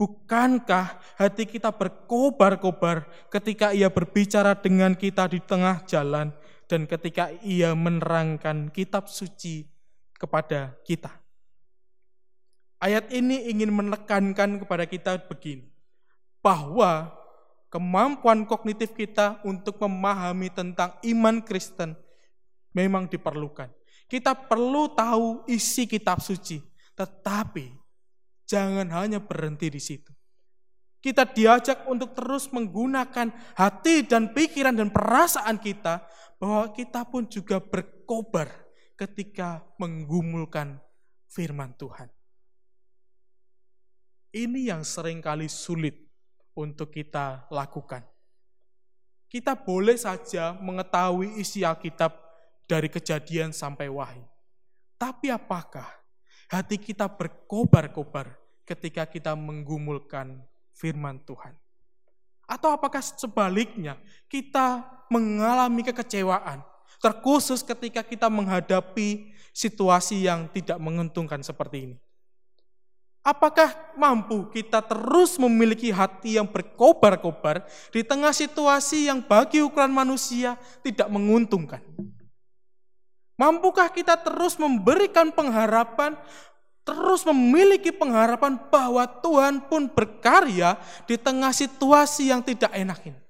Bukankah 0.00 0.96
hati 1.20 1.44
kita 1.44 1.68
berkobar-kobar 1.68 3.04
ketika 3.28 3.76
ia 3.76 3.92
berbicara 3.92 4.56
dengan 4.56 4.96
kita 4.96 5.28
di 5.28 5.44
tengah 5.44 5.84
jalan 5.84 6.32
dan 6.70 6.86
ketika 6.86 7.34
ia 7.42 7.74
menerangkan 7.74 8.70
kitab 8.70 9.10
suci 9.10 9.66
kepada 10.14 10.78
kita? 10.86 11.10
Ayat 12.78 13.10
ini 13.10 13.50
ingin 13.50 13.74
menekankan 13.74 14.62
kepada 14.62 14.86
kita 14.86 15.18
begini, 15.26 15.66
bahwa 16.38 17.10
kemampuan 17.74 18.46
kognitif 18.46 18.94
kita 18.94 19.42
untuk 19.42 19.82
memahami 19.82 20.54
tentang 20.54 20.94
iman 21.02 21.42
Kristen 21.42 21.98
memang 22.70 23.10
diperlukan. 23.10 23.68
Kita 24.06 24.38
perlu 24.38 24.94
tahu 24.94 25.42
isi 25.50 25.90
kitab 25.90 26.22
suci, 26.22 26.62
tetapi 26.94 27.80
Jangan 28.50 28.90
hanya 28.90 29.22
berhenti 29.22 29.70
di 29.70 29.78
situ. 29.78 30.10
Kita 30.98 31.22
diajak 31.22 31.86
untuk 31.86 32.18
terus 32.18 32.50
menggunakan 32.50 33.30
hati 33.54 34.02
dan 34.02 34.34
pikiran 34.34 34.74
dan 34.74 34.90
perasaan 34.90 35.62
kita 35.62 36.02
bahwa 36.40 36.72
kita 36.72 37.04
pun 37.04 37.28
juga 37.28 37.60
berkobar 37.60 38.48
ketika 38.96 39.60
menggumulkan 39.76 40.80
firman 41.28 41.76
Tuhan. 41.76 42.08
Ini 44.32 44.72
yang 44.72 44.82
sering 44.82 45.20
kali 45.20 45.52
sulit 45.52 46.00
untuk 46.56 46.88
kita 46.96 47.44
lakukan. 47.52 48.00
Kita 49.30 49.54
boleh 49.54 49.94
saja 50.00 50.56
mengetahui 50.58 51.38
isi 51.38 51.62
Alkitab 51.62 52.16
dari 52.66 52.88
kejadian 52.90 53.52
sampai 53.52 53.86
wahyu. 53.92 54.26
Tapi 54.96 55.30
apakah 55.30 55.86
hati 56.50 56.80
kita 56.80 57.06
berkobar-kobar 57.06 58.38
ketika 58.66 59.06
kita 59.06 59.36
menggumulkan 59.36 60.40
firman 60.74 61.20
Tuhan? 61.22 61.54
Atau 62.50 62.74
apakah 62.74 62.98
sebaliknya 62.98 63.94
kita 64.26 64.82
mengalami 65.06 65.86
kekecewaan, 65.86 66.66
terkhusus 66.98 67.62
ketika 67.62 68.02
kita 68.02 68.26
menghadapi 68.26 69.30
situasi 69.54 70.26
yang 70.26 70.50
tidak 70.50 70.82
menguntungkan 70.82 71.46
seperti 71.46 71.86
ini? 71.86 71.96
Apakah 73.22 73.70
mampu 73.94 74.50
kita 74.50 74.82
terus 74.82 75.38
memiliki 75.38 75.94
hati 75.94 76.40
yang 76.40 76.48
berkobar-kobar 76.48 77.62
di 77.94 78.02
tengah 78.02 78.32
situasi 78.34 79.12
yang 79.12 79.22
bagi 79.22 79.62
ukuran 79.62 79.92
manusia 79.92 80.58
tidak 80.82 81.06
menguntungkan? 81.06 81.84
Mampukah 83.36 83.88
kita 83.92 84.20
terus 84.20 84.58
memberikan 84.60 85.32
pengharapan 85.32 86.12
terus 86.90 87.22
memiliki 87.22 87.94
pengharapan 87.94 88.58
bahwa 88.66 89.06
Tuhan 89.22 89.62
pun 89.70 89.86
berkarya 89.86 90.74
di 91.06 91.14
tengah 91.14 91.54
situasi 91.54 92.34
yang 92.34 92.42
tidak 92.42 92.74
enak 92.74 92.98
ini. 93.06 93.20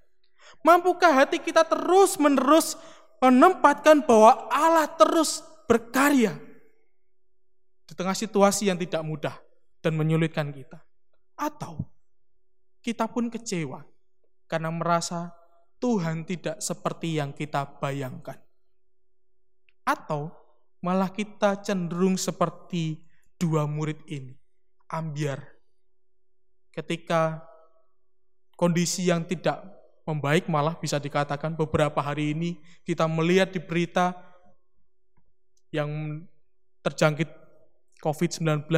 Mampukah 0.64 1.12
hati 1.12 1.36
kita 1.36 1.68
terus 1.68 2.16
menerus 2.16 2.80
menempatkan 3.20 4.00
bahwa 4.00 4.48
Allah 4.48 4.88
terus 4.96 5.44
berkarya 5.68 6.40
di 7.84 7.92
tengah 7.92 8.16
situasi 8.16 8.72
yang 8.72 8.80
tidak 8.80 9.04
mudah 9.04 9.36
dan 9.84 9.92
menyulitkan 9.92 10.48
kita? 10.56 10.80
Atau 11.36 11.84
kita 12.80 13.04
pun 13.12 13.28
kecewa 13.28 13.84
karena 14.48 14.72
merasa 14.72 15.36
Tuhan 15.84 16.24
tidak 16.24 16.64
seperti 16.64 17.20
yang 17.20 17.36
kita 17.36 17.76
bayangkan. 17.76 18.40
Atau 19.84 20.32
malah 20.80 21.12
kita 21.12 21.60
cenderung 21.60 22.16
seperti 22.16 23.09
dua 23.40 23.64
murid 23.64 24.04
ini 24.04 24.36
ambiar. 24.92 25.40
Ketika 26.70 27.40
kondisi 28.60 29.08
yang 29.08 29.24
tidak 29.24 29.64
membaik 30.04 30.44
malah 30.52 30.76
bisa 30.76 31.00
dikatakan 31.00 31.56
beberapa 31.56 32.04
hari 32.04 32.36
ini 32.36 32.60
kita 32.84 33.08
melihat 33.08 33.48
di 33.48 33.58
berita 33.64 34.12
yang 35.72 36.20
terjangkit 36.84 37.30
COVID-19 38.04 38.68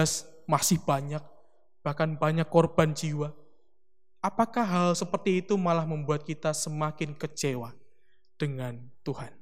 masih 0.46 0.78
banyak, 0.86 1.22
bahkan 1.82 2.14
banyak 2.14 2.46
korban 2.46 2.94
jiwa. 2.94 3.34
Apakah 4.22 4.62
hal 4.62 4.88
seperti 4.94 5.42
itu 5.42 5.58
malah 5.58 5.82
membuat 5.82 6.22
kita 6.22 6.54
semakin 6.54 7.18
kecewa 7.18 7.74
dengan 8.38 8.78
Tuhan? 9.02 9.34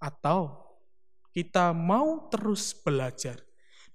Atau 0.00 0.64
kita 1.36 1.76
mau 1.76 2.32
terus 2.32 2.72
belajar 2.72 3.45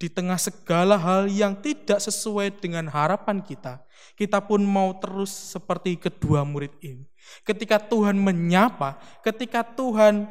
di 0.01 0.09
tengah 0.09 0.41
segala 0.41 0.97
hal 0.97 1.29
yang 1.29 1.53
tidak 1.61 2.01
sesuai 2.01 2.57
dengan 2.57 2.89
harapan 2.89 3.37
kita, 3.37 3.85
kita 4.17 4.41
pun 4.41 4.65
mau 4.65 4.97
terus 4.97 5.29
seperti 5.29 5.93
kedua 5.93 6.41
murid 6.41 6.73
ini. 6.81 7.05
Ketika 7.45 7.77
Tuhan 7.77 8.17
menyapa, 8.17 8.97
ketika 9.21 9.61
Tuhan 9.61 10.25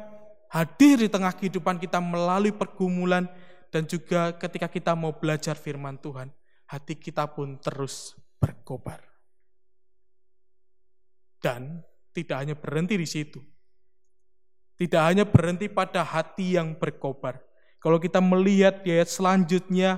hadir 0.51 0.99
di 0.99 1.07
tengah 1.07 1.31
kehidupan 1.31 1.79
kita 1.79 2.03
melalui 2.03 2.51
pergumulan, 2.51 3.31
dan 3.71 3.87
juga 3.87 4.35
ketika 4.35 4.67
kita 4.67 4.91
mau 4.91 5.15
belajar 5.15 5.55
firman 5.55 5.95
Tuhan, 5.95 6.27
hati 6.67 6.99
kita 6.99 7.31
pun 7.31 7.55
terus 7.63 8.19
berkobar. 8.43 8.99
Dan 11.39 11.79
tidak 12.11 12.37
hanya 12.43 12.55
berhenti 12.59 12.99
di 12.99 13.07
situ. 13.07 13.39
Tidak 14.75 14.99
hanya 14.99 15.23
berhenti 15.23 15.71
pada 15.71 16.03
hati 16.03 16.59
yang 16.59 16.75
berkobar, 16.75 17.39
kalau 17.81 17.97
kita 17.97 18.21
melihat 18.21 18.85
di 18.85 18.93
ayat 18.93 19.09
selanjutnya, 19.09 19.97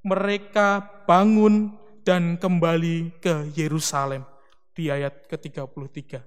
mereka 0.00 0.80
bangun 1.04 1.76
dan 2.00 2.40
kembali 2.40 3.20
ke 3.20 3.52
Yerusalem 3.52 4.24
di 4.72 4.88
ayat 4.88 5.28
ke-33. 5.28 6.24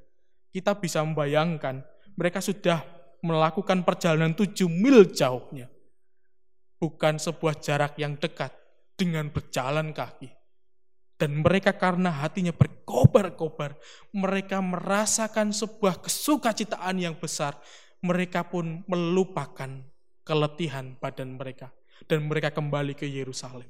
Kita 0.54 0.78
bisa 0.78 1.02
membayangkan 1.02 1.82
mereka 2.14 2.38
sudah 2.38 2.86
melakukan 3.26 3.82
perjalanan 3.82 4.38
tujuh 4.38 4.70
mil 4.70 5.10
jauhnya. 5.10 5.74
Bukan 6.78 7.18
sebuah 7.18 7.58
jarak 7.58 7.98
yang 7.98 8.22
dekat 8.22 8.54
dengan 8.94 9.34
berjalan 9.34 9.98
kaki. 9.98 10.30
Dan 11.18 11.42
mereka 11.42 11.78
karena 11.78 12.14
hatinya 12.14 12.54
berkobar-kobar, 12.54 13.74
mereka 14.14 14.62
merasakan 14.62 15.50
sebuah 15.50 16.02
kesukacitaan 16.02 16.98
yang 16.98 17.18
besar. 17.18 17.58
Mereka 18.02 18.50
pun 18.50 18.82
melupakan 18.90 19.91
keletihan 20.22 20.98
badan 20.98 21.38
mereka 21.38 21.74
dan 22.06 22.26
mereka 22.26 22.54
kembali 22.54 22.98
ke 22.98 23.06
Yerusalem. 23.06 23.68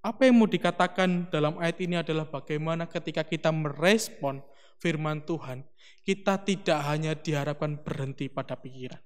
Apa 0.00 0.24
yang 0.24 0.40
mau 0.40 0.48
dikatakan 0.48 1.28
dalam 1.28 1.60
ayat 1.60 1.76
ini 1.84 2.00
adalah 2.00 2.24
bagaimana 2.24 2.88
ketika 2.88 3.20
kita 3.20 3.52
merespon 3.52 4.40
firman 4.80 5.20
Tuhan, 5.28 5.60
kita 6.08 6.40
tidak 6.40 6.80
hanya 6.88 7.12
diharapkan 7.12 7.76
berhenti 7.84 8.32
pada 8.32 8.56
pikiran, 8.56 9.00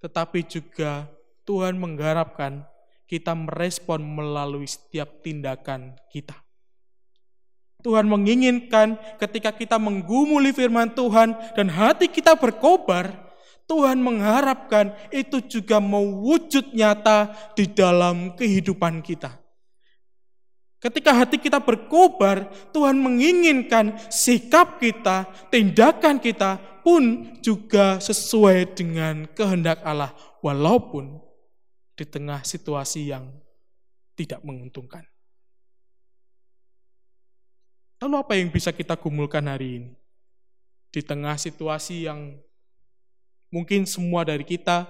tetapi 0.00 0.40
juga 0.48 1.04
Tuhan 1.44 1.76
mengharapkan 1.76 2.64
kita 3.04 3.36
merespon 3.36 4.00
melalui 4.00 4.64
setiap 4.64 5.20
tindakan 5.20 6.00
kita. 6.08 6.32
Tuhan 7.80 8.08
menginginkan 8.08 8.96
ketika 9.20 9.52
kita 9.52 9.76
menggumuli 9.80 10.52
firman 10.52 10.92
Tuhan 10.92 11.32
dan 11.56 11.68
hati 11.68 12.08
kita 12.08 12.36
berkobar, 12.36 13.29
Tuhan 13.70 14.02
mengharapkan 14.02 14.90
itu 15.14 15.38
juga 15.46 15.78
mewujud 15.78 16.74
nyata 16.74 17.30
di 17.54 17.70
dalam 17.70 18.34
kehidupan 18.34 18.98
kita. 18.98 19.38
Ketika 20.82 21.14
hati 21.14 21.38
kita 21.38 21.62
berkobar, 21.62 22.50
Tuhan 22.74 22.98
menginginkan 22.98 23.94
sikap 24.10 24.82
kita, 24.82 25.30
tindakan 25.54 26.18
kita 26.18 26.58
pun 26.82 27.30
juga 27.38 28.02
sesuai 28.02 28.74
dengan 28.74 29.30
kehendak 29.38 29.78
Allah, 29.86 30.10
walaupun 30.42 31.22
di 31.94 32.02
tengah 32.02 32.42
situasi 32.42 33.14
yang 33.14 33.30
tidak 34.18 34.42
menguntungkan. 34.42 35.06
Lalu 38.02 38.14
apa 38.18 38.32
yang 38.34 38.50
bisa 38.50 38.72
kita 38.72 38.96
gumulkan 38.96 39.46
hari 39.46 39.84
ini? 39.84 39.92
Di 40.90 41.04
tengah 41.04 41.36
situasi 41.36 42.08
yang 42.08 42.40
Mungkin 43.50 43.86
semua 43.86 44.22
dari 44.22 44.46
kita 44.46 44.86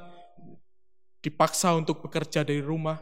dipaksa 1.25 1.73
untuk 1.77 2.05
bekerja 2.05 2.45
dari 2.45 2.61
rumah, 2.61 3.01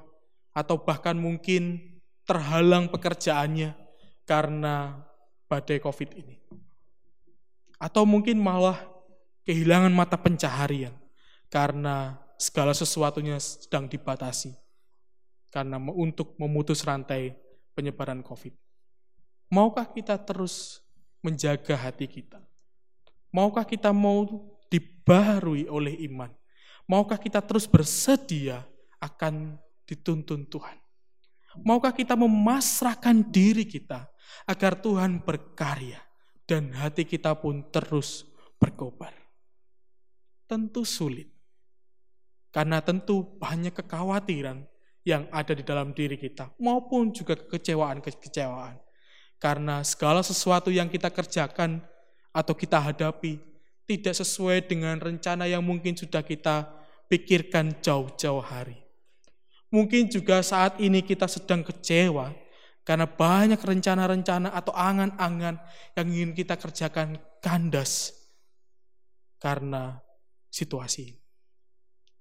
atau 0.55 0.75
bahkan 0.79 1.15
mungkin 1.15 1.79
terhalang 2.27 2.91
pekerjaannya 2.91 3.79
karena 4.27 5.07
badai 5.47 5.79
COVID 5.79 6.11
ini. 6.19 6.37
Atau 7.79 8.03
mungkin 8.03 8.43
malah 8.43 8.83
kehilangan 9.47 9.95
mata 9.95 10.19
pencaharian 10.19 10.93
karena 11.47 12.19
segala 12.35 12.75
sesuatunya 12.75 13.39
sedang 13.39 13.87
dibatasi 13.87 14.53
karena 15.49 15.79
untuk 15.79 16.37
memutus 16.37 16.85
rantai 16.85 17.39
penyebaran 17.73 18.21
COVID. 18.21 18.53
Maukah 19.49 19.89
kita 19.89 20.19
terus 20.21 20.85
menjaga 21.25 21.73
hati 21.79 22.05
kita? 22.05 22.43
Maukah 23.33 23.65
kita 23.65 23.95
mau 23.95 24.27
dibaharui 24.69 25.67
oleh 25.69 25.97
iman? 26.09 26.31
Maukah 26.89 27.21
kita 27.21 27.45
terus 27.45 27.69
bersedia 27.69 28.65
akan 29.01 29.61
dituntun 29.85 30.49
Tuhan? 30.49 30.77
Maukah 31.61 31.93
kita 31.93 32.15
memasrahkan 32.15 33.29
diri 33.29 33.69
kita 33.69 34.09
agar 34.49 34.79
Tuhan 34.79 35.21
berkarya 35.25 36.01
dan 36.49 36.73
hati 36.73 37.05
kita 37.05 37.37
pun 37.37 37.67
terus 37.69 38.25
berkobar? 38.57 39.13
Tentu 40.49 40.85
sulit. 40.85 41.29
Karena 42.49 42.81
tentu 42.81 43.37
banyak 43.37 43.77
kekhawatiran 43.77 44.65
yang 45.05 45.29
ada 45.29 45.53
di 45.53 45.65
dalam 45.65 45.93
diri 45.93 46.17
kita 46.17 46.53
maupun 46.61 47.13
juga 47.13 47.37
kekecewaan-kekecewaan. 47.37 48.77
Karena 49.39 49.85
segala 49.85 50.25
sesuatu 50.25 50.73
yang 50.73 50.89
kita 50.91 51.13
kerjakan 51.13 51.85
atau 52.33 52.55
kita 52.57 52.81
hadapi 52.81 53.39
tidak 53.89 54.13
sesuai 54.21 54.69
dengan 54.69 55.01
rencana 55.01 55.49
yang 55.49 55.65
mungkin 55.65 55.97
sudah 55.97 56.21
kita 56.21 56.69
pikirkan 57.09 57.81
jauh-jauh 57.81 58.45
hari. 58.45 58.77
Mungkin 59.73 60.13
juga 60.13 60.45
saat 60.45 60.77
ini 60.77 61.01
kita 61.01 61.25
sedang 61.25 61.65
kecewa 61.65 62.37
karena 62.85 63.09
banyak 63.09 63.61
rencana-rencana 63.61 64.53
atau 64.53 64.77
angan-angan 64.77 65.57
yang 65.97 66.07
ingin 66.09 66.33
kita 66.37 66.61
kerjakan 66.61 67.17
kandas 67.41 68.13
karena 69.41 70.01
situasi. 70.53 71.17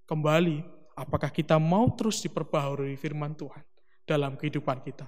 Kembali, 0.07 0.63
apakah 0.95 1.31
kita 1.31 1.59
mau 1.59 1.91
terus 1.99 2.23
diperbaharui 2.23 2.95
firman 2.95 3.35
Tuhan 3.35 3.63
dalam 4.07 4.39
kehidupan 4.39 4.87
kita? 4.87 5.07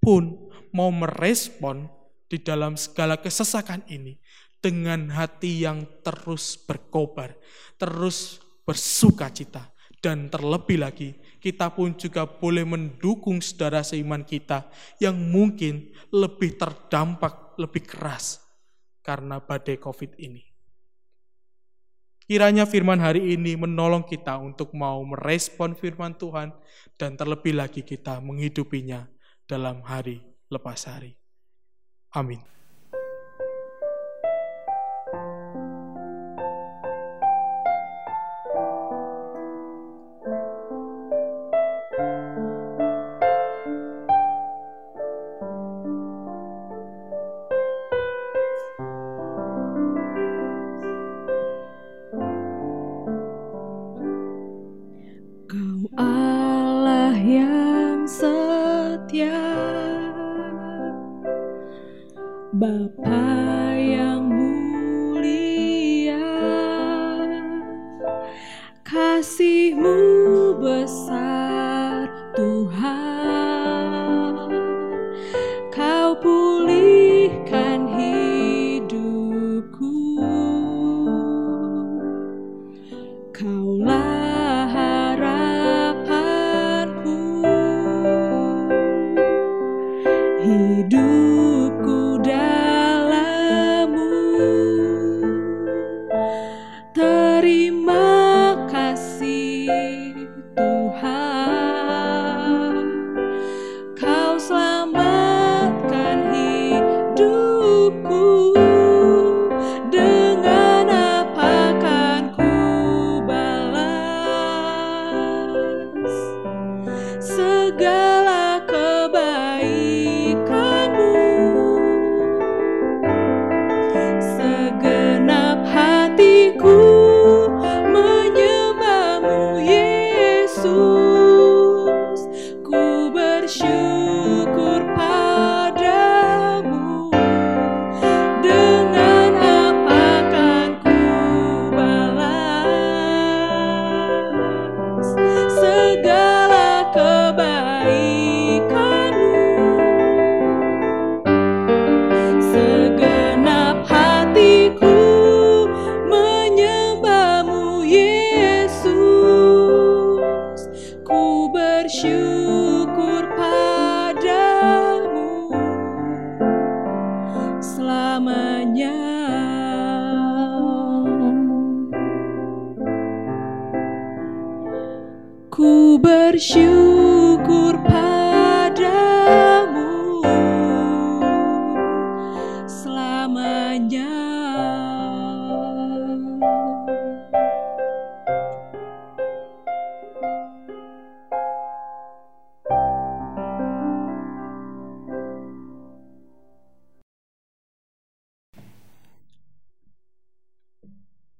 Pun 0.00 0.48
mau 0.72 0.88
merespon 0.88 1.88
di 2.28 2.40
dalam 2.40 2.76
segala 2.76 3.16
kesesakan 3.16 3.88
ini 3.88 4.16
dengan 4.58 5.10
hati 5.14 5.62
yang 5.62 5.86
terus 6.02 6.58
berkobar, 6.58 7.38
terus 7.78 8.42
bersuka 8.66 9.30
cita, 9.30 9.70
dan 10.02 10.30
terlebih 10.30 10.78
lagi 10.82 11.14
kita 11.38 11.70
pun 11.70 11.94
juga 11.94 12.26
boleh 12.26 12.66
mendukung 12.66 13.38
saudara 13.38 13.82
seiman 13.82 14.26
kita 14.26 14.66
yang 14.98 15.14
mungkin 15.14 15.94
lebih 16.10 16.58
terdampak 16.58 17.58
lebih 17.58 17.86
keras 17.86 18.42
karena 19.02 19.42
badai 19.42 19.78
COVID 19.78 20.18
ini. 20.22 20.42
Kiranya 22.28 22.68
firman 22.68 23.00
hari 23.00 23.32
ini 23.32 23.56
menolong 23.56 24.04
kita 24.04 24.36
untuk 24.36 24.76
mau 24.76 25.00
merespon 25.00 25.72
firman 25.72 26.12
Tuhan 26.12 26.52
dan 27.00 27.16
terlebih 27.16 27.56
lagi 27.56 27.80
kita 27.80 28.20
menghidupinya 28.20 29.08
dalam 29.48 29.80
hari 29.80 30.20
lepas 30.52 30.84
hari. 30.92 31.16
Amin. 32.12 32.57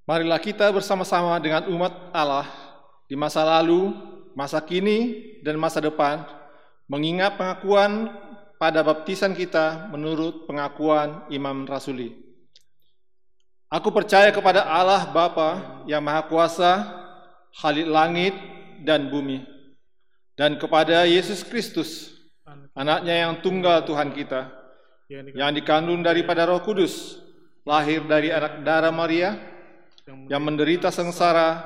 Marilah 0.09 0.41
kita 0.41 0.73
bersama-sama 0.73 1.37
dengan 1.37 1.69
umat 1.69 1.93
Allah 2.17 2.49
di 3.05 3.13
masa 3.13 3.45
lalu, 3.45 3.93
masa 4.33 4.57
kini, 4.57 5.37
dan 5.45 5.61
masa 5.61 5.85
depan 5.85 6.25
mengingat 6.89 7.37
pengakuan 7.37 8.09
pada 8.57 8.81
baptisan 8.81 9.37
kita 9.37 9.93
menurut 9.93 10.49
pengakuan 10.49 11.29
Imam 11.29 11.69
Rasuli. 11.69 12.17
Aku 13.69 13.93
percaya 13.93 14.33
kepada 14.33 14.65
Allah 14.65 15.13
Bapa 15.13 15.85
yang 15.85 16.01
Maha 16.01 16.25
Kuasa, 16.25 16.89
Khalid 17.61 17.93
langit 17.93 18.33
dan 18.81 19.13
bumi, 19.13 19.45
dan 20.41 20.57
kepada 20.57 21.05
Yesus 21.05 21.45
Kristus, 21.45 22.17
anaknya 22.73 23.29
yang 23.29 23.45
tunggal 23.45 23.85
Tuhan 23.85 24.17
kita, 24.17 24.57
yang 25.37 25.53
dikandung 25.53 26.01
daripada 26.01 26.49
roh 26.49 26.65
kudus, 26.65 27.21
lahir 27.69 28.09
dari 28.09 28.33
anak 28.33 28.65
darah 28.65 28.89
Maria, 28.89 29.58
yang 30.09 30.43
menderita 30.43 30.89
sengsara 30.89 31.65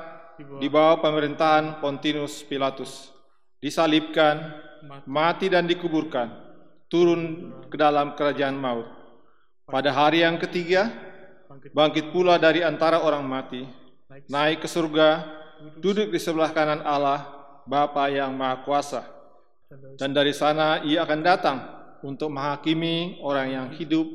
di 0.59 0.67
bawah 0.67 0.99
pemerintahan 0.99 1.79
Pontius 1.79 2.43
Pilatus, 2.43 3.13
disalibkan, 3.63 4.51
mati 5.07 5.47
dan 5.47 5.63
dikuburkan, 5.63 6.27
turun 6.91 7.53
ke 7.71 7.75
dalam 7.79 8.17
kerajaan 8.19 8.59
maut. 8.59 8.87
Pada 9.63 9.95
hari 9.95 10.27
yang 10.27 10.35
ketiga, 10.35 10.91
bangkit 11.71 12.11
pula 12.11 12.35
dari 12.35 12.59
antara 12.59 12.99
orang 12.99 13.23
mati, 13.23 13.63
naik 14.27 14.65
ke 14.65 14.67
surga, 14.67 15.23
duduk 15.79 16.11
di 16.11 16.19
sebelah 16.19 16.51
kanan 16.51 16.83
Allah, 16.83 17.23
Bapa 17.63 18.11
yang 18.11 18.35
Maha 18.35 18.59
Kuasa. 18.67 19.01
Dan 19.95 20.11
dari 20.11 20.35
sana 20.35 20.83
ia 20.83 21.07
akan 21.07 21.19
datang 21.23 21.57
untuk 22.03 22.29
menghakimi 22.29 23.23
orang 23.23 23.47
yang 23.49 23.67
hidup 23.71 24.05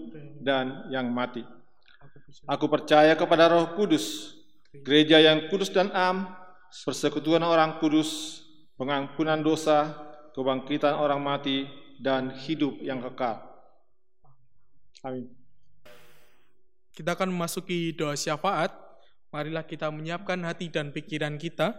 dan 0.44 0.86
yang 0.92 1.08
mati. 1.08 1.57
Aku 2.44 2.68
percaya 2.68 3.16
kepada 3.16 3.48
Roh 3.48 3.72
Kudus, 3.72 4.36
gereja 4.84 5.16
yang 5.16 5.48
kudus 5.48 5.72
dan 5.72 5.88
am, 5.96 6.28
persekutuan 6.84 7.40
orang 7.40 7.80
kudus, 7.80 8.40
pengampunan 8.76 9.40
dosa, 9.40 9.96
kebangkitan 10.36 10.92
orang 10.92 11.20
mati, 11.24 11.64
dan 11.98 12.30
hidup 12.30 12.76
yang 12.84 13.00
kekal. 13.00 13.42
Amin. 15.02 15.32
Kita 16.94 17.14
akan 17.14 17.30
memasuki 17.30 17.94
doa 17.94 18.18
syafaat. 18.18 18.74
Marilah 19.30 19.62
kita 19.62 19.86
menyiapkan 19.92 20.40
hati 20.42 20.66
dan 20.66 20.90
pikiran 20.90 21.38
kita. 21.38 21.74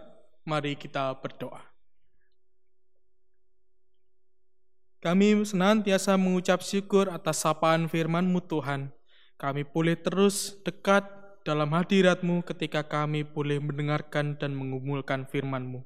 Mari 0.48 0.74
kita 0.74 1.12
berdoa. 1.20 1.60
Kami 5.00 5.44
senantiasa 5.44 6.16
mengucap 6.20 6.60
syukur 6.60 7.08
atas 7.08 7.40
sapaan 7.44 7.88
firman-Mu 7.88 8.40
Tuhan. 8.44 8.92
Kami 9.40 9.64
boleh 9.64 9.96
terus 9.96 10.60
dekat 10.68 11.08
dalam 11.48 11.72
hadirat-Mu 11.72 12.44
ketika 12.44 12.84
kami 12.84 13.24
boleh 13.24 13.56
mendengarkan 13.56 14.36
dan 14.36 14.52
mengumulkan 14.52 15.24
firman-Mu. 15.24 15.80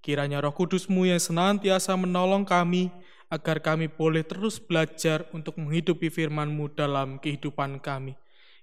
Kiranya 0.00 0.40
roh 0.40 0.56
kudus-Mu 0.56 1.04
yang 1.04 1.20
senantiasa 1.20 1.92
menolong 2.00 2.48
kami, 2.48 2.88
agar 3.28 3.60
kami 3.60 3.92
boleh 3.92 4.24
terus 4.24 4.56
belajar 4.56 5.28
untuk 5.36 5.60
menghidupi 5.60 6.08
firman-Mu 6.08 6.72
dalam 6.72 7.20
kehidupan 7.20 7.76
kami. 7.84 8.16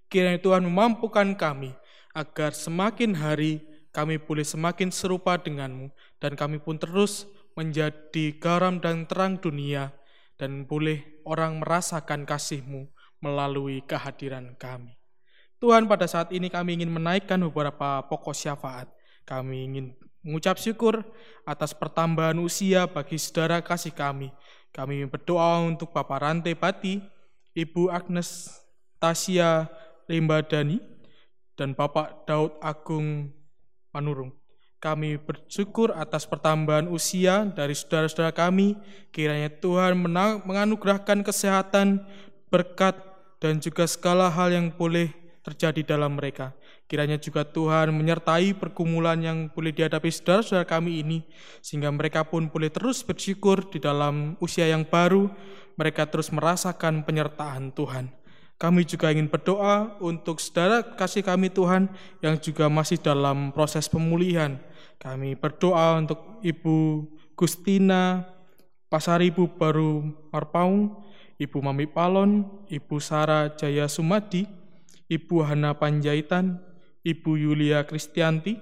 Kiranya 0.10 0.42
Tuhan 0.42 0.66
memampukan 0.66 1.38
kami, 1.38 1.78
agar 2.18 2.58
semakin 2.58 3.14
hari 3.14 3.62
kami 3.94 4.18
boleh 4.18 4.42
semakin 4.42 4.90
serupa 4.90 5.38
dengan-Mu, 5.38 5.94
dan 6.18 6.34
kami 6.34 6.58
pun 6.58 6.82
terus 6.82 7.30
menjadi 7.54 8.34
garam 8.42 8.82
dan 8.82 9.06
terang 9.06 9.38
dunia, 9.38 9.94
dan 10.42 10.66
boleh 10.66 11.22
orang 11.30 11.62
merasakan 11.62 12.26
kasih-Mu 12.26 12.95
melalui 13.26 13.82
kehadiran 13.82 14.54
kami. 14.54 14.94
Tuhan, 15.58 15.90
pada 15.90 16.06
saat 16.06 16.30
ini 16.30 16.46
kami 16.46 16.78
ingin 16.78 16.94
menaikkan 16.94 17.42
beberapa 17.42 18.06
pokok 18.06 18.38
syafaat. 18.38 18.86
Kami 19.26 19.66
ingin 19.66 19.86
mengucap 20.22 20.62
syukur 20.62 21.02
atas 21.42 21.74
pertambahan 21.74 22.38
usia 22.38 22.86
bagi 22.86 23.18
saudara 23.18 23.66
kasih 23.66 23.90
kami. 23.90 24.30
Kami 24.70 25.10
berdoa 25.10 25.66
untuk 25.66 25.90
Bapak 25.90 26.22
Rante 26.22 26.54
Pati, 26.54 27.02
Ibu 27.58 27.90
Agnes 27.90 28.54
Tasia 29.02 29.66
Limbadani, 30.06 30.78
dan 31.58 31.74
Bapak 31.74 32.30
Daud 32.30 32.60
Agung 32.62 33.32
Manurung. 33.90 34.36
Kami 34.84 35.18
bersyukur 35.18 35.96
atas 35.96 36.28
pertambahan 36.30 36.86
usia 36.92 37.48
dari 37.56 37.74
saudara-saudara 37.74 38.36
kami. 38.36 38.78
Kiranya 39.10 39.50
Tuhan 39.50 39.98
menganugerahkan 40.46 41.26
kesehatan, 41.26 42.06
berkat, 42.54 42.94
dan 43.40 43.60
juga 43.60 43.86
segala 43.86 44.32
hal 44.32 44.52
yang 44.52 44.68
boleh 44.72 45.12
terjadi 45.46 45.96
dalam 45.96 46.18
mereka. 46.18 46.58
Kiranya 46.90 47.22
juga 47.22 47.46
Tuhan 47.46 47.94
menyertai 47.94 48.58
pergumulan 48.58 49.22
yang 49.22 49.38
boleh 49.54 49.74
dihadapi 49.74 50.10
saudara-saudara 50.10 50.66
kami 50.66 51.06
ini, 51.06 51.22
sehingga 51.62 51.94
mereka 51.94 52.26
pun 52.26 52.50
boleh 52.50 52.74
terus 52.74 53.06
bersyukur 53.06 53.70
di 53.70 53.78
dalam 53.78 54.38
usia 54.42 54.66
yang 54.66 54.86
baru, 54.86 55.30
mereka 55.78 56.10
terus 56.10 56.34
merasakan 56.34 57.06
penyertaan 57.06 57.74
Tuhan. 57.74 58.10
Kami 58.56 58.88
juga 58.88 59.12
ingin 59.12 59.28
berdoa 59.28 60.00
untuk 60.00 60.40
saudara 60.40 60.80
kasih 60.82 61.22
kami 61.22 61.52
Tuhan 61.52 61.92
yang 62.24 62.40
juga 62.40 62.72
masih 62.72 62.98
dalam 63.04 63.52
proses 63.52 63.92
pemulihan. 63.92 64.58
Kami 64.96 65.36
berdoa 65.36 66.00
untuk 66.00 66.40
Ibu 66.40 67.04
Gustina 67.36 68.24
Pasaribu 68.88 69.52
Baru 69.60 70.08
Marpaung, 70.32 71.04
Ibu 71.36 71.60
Mami 71.60 71.88
Palon, 71.92 72.48
Ibu 72.72 72.96
Sara 73.04 73.52
Jaya 73.52 73.92
Sumadi, 73.92 74.48
Ibu 75.12 75.44
Hana 75.44 75.76
Panjaitan, 75.76 76.64
Ibu 77.04 77.36
Yulia 77.36 77.84
Kristianti, 77.84 78.56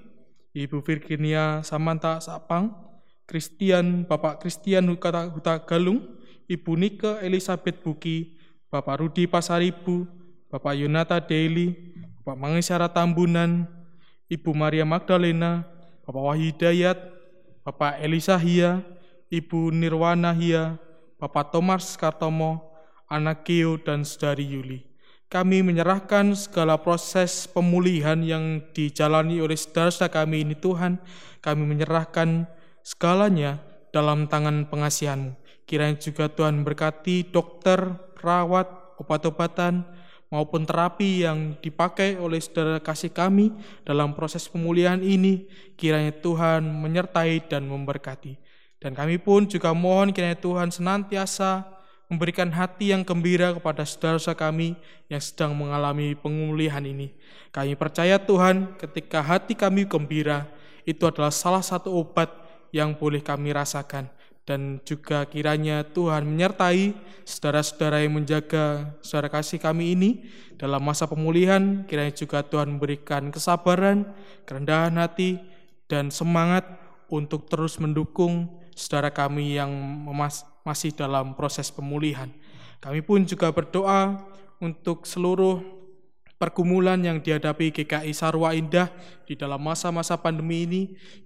Ibu 0.53 0.82
Virginia 0.82 1.61
Samanta 1.61 2.17
Sapang, 2.17 2.74
Christian 3.30 4.03
Bapak 4.09 4.41
Christian 4.41 4.89
Huta, 4.89 5.30
Huta 5.30 5.61
Galung, 5.63 6.01
Ibu 6.49 6.71
Nike 6.76 7.11
Elizabeth 7.24 7.80
Buki, 7.80 8.36
Bapak 8.67 8.99
Rudi 8.99 9.30
Pasaribu, 9.30 10.09
Bapak 10.49 10.74
Yunata 10.76 11.21
Daily, 11.21 11.78
Bapak 12.21 12.38
Mangisara 12.41 12.89
Tambunan, 12.89 13.69
Ibu 14.28 14.51
Maria 14.51 14.84
Magdalena, 14.84 15.65
Bapak 16.03 16.24
Wahidayat, 16.34 16.97
Bapak 17.63 18.01
Elisa 18.01 18.36
Hia, 18.36 18.84
Ibu 19.32 19.71
Nirwana 19.71 20.36
Hia, 20.36 20.76
Bapak 21.24 21.55
Thomas 21.55 21.95
Kartomo, 21.95 22.76
anak 23.07 23.47
Kio, 23.47 23.80
dan 23.80 24.03
Saudari 24.03 24.43
Yuli. 24.43 24.84
Kami 25.32 25.63
menyerahkan 25.63 26.36
segala 26.36 26.76
proses 26.76 27.47
pemulihan 27.47 28.19
yang 28.19 28.59
dijalani 28.76 29.39
oleh 29.39 29.55
saudara-saudara 29.55 30.19
kami 30.19 30.43
ini 30.43 30.51
Tuhan. 30.59 30.99
Kami 31.39 31.63
menyerahkan 31.63 32.43
segalanya 32.84 33.63
dalam 33.95 34.28
tangan 34.28 34.67
pengasihanmu. 34.67 35.32
Kiranya 35.63 35.95
juga 35.95 36.28
Tuhan 36.28 36.59
berkati 36.67 37.32
dokter, 37.32 37.80
perawat, 38.19 38.99
obat-obatan, 38.99 39.88
maupun 40.28 40.67
terapi 40.67 41.24
yang 41.24 41.55
dipakai 41.63 42.19
oleh 42.19 42.43
saudara 42.43 42.84
kasih 42.84 43.15
kami 43.15 43.55
dalam 43.88 44.11
proses 44.11 44.43
pemulihan 44.51 44.99
ini, 44.99 45.47
kiranya 45.80 46.11
Tuhan 46.19 46.67
menyertai 46.67 47.47
dan 47.47 47.63
memberkati. 47.71 48.51
Dan 48.84 48.91
kami 48.91 49.15
pun 49.15 49.47
juga 49.47 49.71
mohon 49.71 50.11
kiranya 50.11 50.36
Tuhan 50.36 50.67
senantiasa 50.67 51.63
memberikan 52.11 52.51
hati 52.51 52.91
yang 52.91 53.07
gembira 53.07 53.55
kepada 53.55 53.88
saudara-saudara 53.88 54.51
kami 54.51 54.75
yang 55.07 55.23
sedang 55.23 55.55
mengalami 55.55 56.19
pemulihan 56.19 56.84
ini. 56.84 57.15
Kami 57.55 57.79
percaya 57.79 58.19
Tuhan 58.19 58.75
ketika 58.75 59.23
hati 59.23 59.55
kami 59.55 59.88
gembira, 59.88 60.51
itu 60.84 61.07
adalah 61.07 61.31
salah 61.31 61.63
satu 61.63 61.95
obat 61.95 62.27
yang 62.75 62.91
boleh 62.91 63.23
kami 63.23 63.55
rasakan 63.55 64.11
dan 64.43 64.84
juga 64.84 65.23
kiranya 65.23 65.88
Tuhan 65.88 66.27
menyertai 66.27 66.91
saudara-saudara 67.23 68.03
yang 68.03 68.19
menjaga 68.19 68.91
saudara 68.99 69.31
kasih 69.31 69.55
kami 69.55 69.95
ini 69.95 70.09
dalam 70.59 70.84
masa 70.84 71.07
pemulihan, 71.07 71.88
kiranya 71.88 72.11
juga 72.11 72.43
Tuhan 72.43 72.75
memberikan 72.75 73.31
kesabaran, 73.31 74.03
kerendahan 74.43 74.95
hati, 74.99 75.39
dan 75.88 76.11
semangat 76.11 76.67
untuk 77.07 77.47
terus 77.47 77.79
mendukung 77.79 78.62
saudara 78.76 79.13
kami 79.13 79.57
yang 79.57 79.71
masih 80.65 80.93
dalam 80.93 81.38
proses 81.38 81.69
pemulihan. 81.69 82.30
Kami 82.84 82.99
pun 82.99 83.24
juga 83.24 83.53
berdoa 83.53 84.19
untuk 84.59 85.07
seluruh 85.07 85.63
pergumulan 86.36 86.99
yang 86.99 87.24
dihadapi 87.24 87.71
GKI 87.71 88.11
Sarwa 88.11 88.51
Indah 88.51 88.91
di 89.24 89.39
dalam 89.39 89.63
masa-masa 89.63 90.19
pandemi 90.19 90.67
ini, 90.67 90.82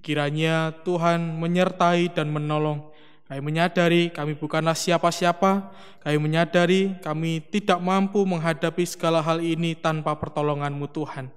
kiranya 0.06 0.70
Tuhan 0.86 1.42
menyertai 1.42 2.14
dan 2.14 2.30
menolong 2.30 2.94
kami 3.28 3.44
menyadari 3.44 4.08
kami 4.08 4.40
bukanlah 4.40 4.72
siapa-siapa, 4.72 5.76
kami 6.00 6.16
menyadari 6.16 6.96
kami 7.04 7.44
tidak 7.44 7.76
mampu 7.84 8.24
menghadapi 8.24 8.88
segala 8.88 9.20
hal 9.20 9.44
ini 9.44 9.76
tanpa 9.76 10.16
pertolonganmu 10.16 10.88
Tuhan. 10.96 11.28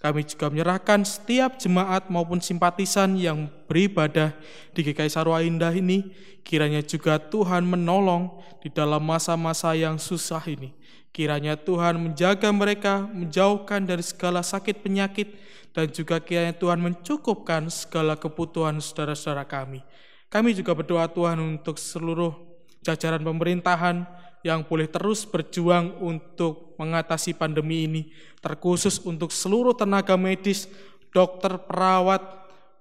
Kami 0.00 0.24
juga 0.24 0.48
menyerahkan 0.48 1.04
setiap 1.04 1.60
jemaat 1.60 2.08
maupun 2.08 2.40
simpatisan 2.40 3.20
yang 3.20 3.52
beribadah 3.68 4.32
di 4.72 4.80
GKI 4.80 5.12
Sarwa 5.12 5.44
Indah 5.44 5.76
ini, 5.76 6.16
kiranya 6.40 6.80
juga 6.80 7.20
Tuhan 7.20 7.68
menolong 7.68 8.40
di 8.64 8.72
dalam 8.72 9.04
masa-masa 9.04 9.76
yang 9.76 10.00
susah 10.00 10.40
ini. 10.48 10.72
Kiranya 11.12 11.52
Tuhan 11.52 12.00
menjaga 12.00 12.48
mereka, 12.48 13.04
menjauhkan 13.12 13.84
dari 13.84 14.00
segala 14.00 14.40
sakit 14.40 14.80
penyakit, 14.80 15.36
dan 15.76 15.92
juga 15.92 16.16
kiranya 16.16 16.56
Tuhan 16.56 16.80
mencukupkan 16.80 17.68
segala 17.68 18.16
kebutuhan 18.16 18.80
saudara-saudara 18.80 19.44
kami. 19.44 19.84
Kami 20.32 20.56
juga 20.56 20.72
berdoa 20.72 21.12
Tuhan 21.12 21.36
untuk 21.36 21.76
seluruh 21.76 22.32
jajaran 22.80 23.20
pemerintahan 23.20 24.08
yang 24.40 24.64
boleh 24.64 24.88
terus 24.88 25.28
berjuang 25.28 26.00
untuk 26.00 26.74
mengatasi 26.80 27.36
pandemi 27.36 27.84
ini, 27.84 28.02
terkhusus 28.40 29.00
untuk 29.04 29.28
seluruh 29.32 29.76
tenaga 29.76 30.16
medis, 30.16 30.68
dokter, 31.12 31.60
perawat, 31.60 32.40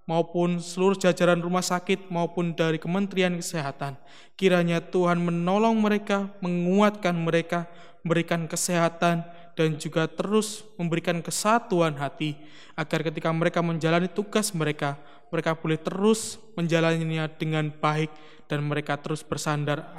maupun 0.09 0.57
seluruh 0.57 0.97
jajaran 0.97 1.37
rumah 1.37 1.61
sakit 1.61 2.09
maupun 2.09 2.57
dari 2.57 2.81
Kementerian 2.81 3.37
Kesehatan. 3.37 3.93
Kiranya 4.33 4.81
Tuhan 4.81 5.21
menolong 5.21 5.77
mereka, 5.77 6.33
menguatkan 6.41 7.13
mereka, 7.13 7.69
memberikan 8.01 8.49
kesehatan, 8.49 9.21
dan 9.53 9.75
juga 9.77 10.09
terus 10.09 10.65
memberikan 10.79 11.19
kesatuan 11.21 11.93
hati 11.99 12.33
agar 12.73 13.05
ketika 13.05 13.29
mereka 13.29 13.59
menjalani 13.59 14.07
tugas 14.07 14.55
mereka, 14.55 14.95
mereka 15.29 15.53
boleh 15.53 15.77
terus 15.77 16.41
menjalaninya 16.55 17.27
dengan 17.29 17.69
baik 17.69 18.09
dan 18.47 18.65
mereka 18.65 18.97
terus 18.97 19.21
bersandar 19.21 19.93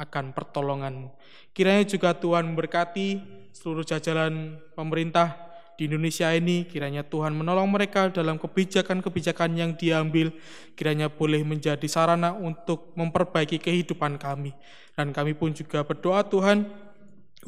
akan 0.00 0.32
pertolonganmu. 0.32 1.12
Kiranya 1.52 1.84
juga 1.84 2.16
Tuhan 2.16 2.48
memberkati 2.48 3.20
seluruh 3.52 3.84
jajaran 3.84 4.56
pemerintah 4.72 5.50
di 5.76 5.88
Indonesia 5.88 6.28
ini, 6.32 6.68
kiranya 6.68 7.00
Tuhan 7.00 7.32
menolong 7.32 7.64
mereka 7.68 8.12
dalam 8.12 8.36
kebijakan-kebijakan 8.36 9.56
yang 9.56 9.72
diambil, 9.76 10.28
kiranya 10.76 11.08
boleh 11.08 11.40
menjadi 11.40 11.88
sarana 11.88 12.36
untuk 12.36 12.92
memperbaiki 12.96 13.56
kehidupan 13.56 14.20
kami. 14.20 14.52
Dan 14.92 15.16
kami 15.16 15.32
pun 15.32 15.56
juga 15.56 15.80
berdoa 15.80 16.20
Tuhan 16.28 16.68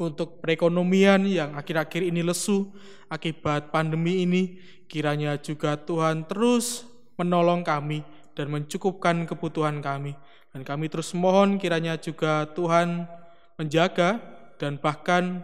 untuk 0.01 0.41
perekonomian 0.41 1.29
yang 1.29 1.53
akhir-akhir 1.53 2.09
ini 2.09 2.25
lesu 2.25 2.73
akibat 3.05 3.69
pandemi 3.69 4.25
ini, 4.25 4.57
kiranya 4.89 5.37
juga 5.37 5.77
Tuhan 5.77 6.25
terus 6.25 6.89
menolong 7.21 7.61
kami 7.61 8.01
dan 8.33 8.49
mencukupkan 8.49 9.29
kebutuhan 9.29 9.77
kami. 9.77 10.17
Dan 10.53 10.61
kami 10.61 10.87
terus 10.87 11.11
mohon 11.17 11.57
kiranya 11.57 11.97
juga 11.97 12.45
Tuhan 12.53 13.09
menjaga 13.57 14.21
dan 14.61 14.77
bahkan 14.77 15.41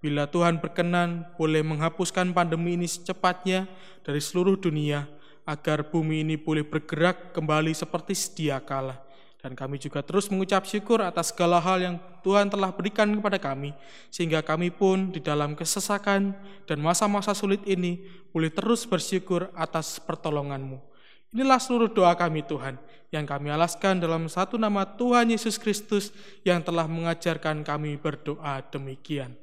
Bila 0.00 0.24
Tuhan 0.24 0.56
berkenan, 0.56 1.28
boleh 1.36 1.60
menghapuskan 1.60 2.32
pandemi 2.32 2.72
ini 2.72 2.88
secepatnya 2.88 3.68
dari 4.00 4.16
seluruh 4.16 4.56
dunia, 4.56 5.04
agar 5.44 5.84
bumi 5.84 6.24
ini 6.24 6.40
boleh 6.40 6.64
bergerak 6.64 7.36
kembali 7.36 7.76
seperti 7.76 8.16
sedia 8.16 8.56
kala. 8.64 8.96
Dan 9.44 9.52
kami 9.52 9.76
juga 9.76 10.00
terus 10.00 10.32
mengucap 10.32 10.64
syukur 10.64 11.04
atas 11.04 11.32
segala 11.32 11.60
hal 11.60 11.84
yang 11.84 11.96
Tuhan 12.24 12.48
telah 12.48 12.72
berikan 12.72 13.12
kepada 13.12 13.36
kami, 13.36 13.76
sehingga 14.08 14.40
kami 14.40 14.72
pun 14.72 15.12
di 15.12 15.20
dalam 15.20 15.52
kesesakan 15.52 16.32
dan 16.64 16.78
masa-masa 16.80 17.36
sulit 17.36 17.60
ini 17.68 18.00
boleh 18.32 18.48
terus 18.48 18.88
bersyukur 18.88 19.52
atas 19.52 20.00
pertolonganmu. 20.00 20.89
Inilah 21.30 21.62
seluruh 21.62 21.86
doa 21.86 22.10
kami 22.18 22.42
Tuhan, 22.42 22.74
yang 23.14 23.22
kami 23.22 23.54
alaskan 23.54 24.02
dalam 24.02 24.26
satu 24.26 24.58
nama 24.58 24.82
Tuhan 24.82 25.30
Yesus 25.30 25.62
Kristus 25.62 26.10
yang 26.42 26.58
telah 26.58 26.90
mengajarkan 26.90 27.62
kami 27.62 27.94
berdoa 27.94 28.58
demikian. 28.66 29.38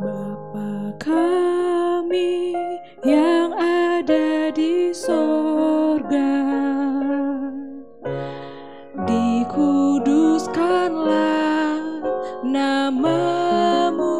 Bapa 0.00 0.96
kami 0.96 2.56
yang 3.04 3.52
ada 3.60 4.48
di 4.56 4.96
sorga, 4.96 6.32
dikuduskanlah 9.04 11.76
namamu, 12.40 14.16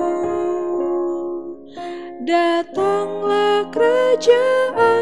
datanglah 2.28 2.89
you. 4.26 4.99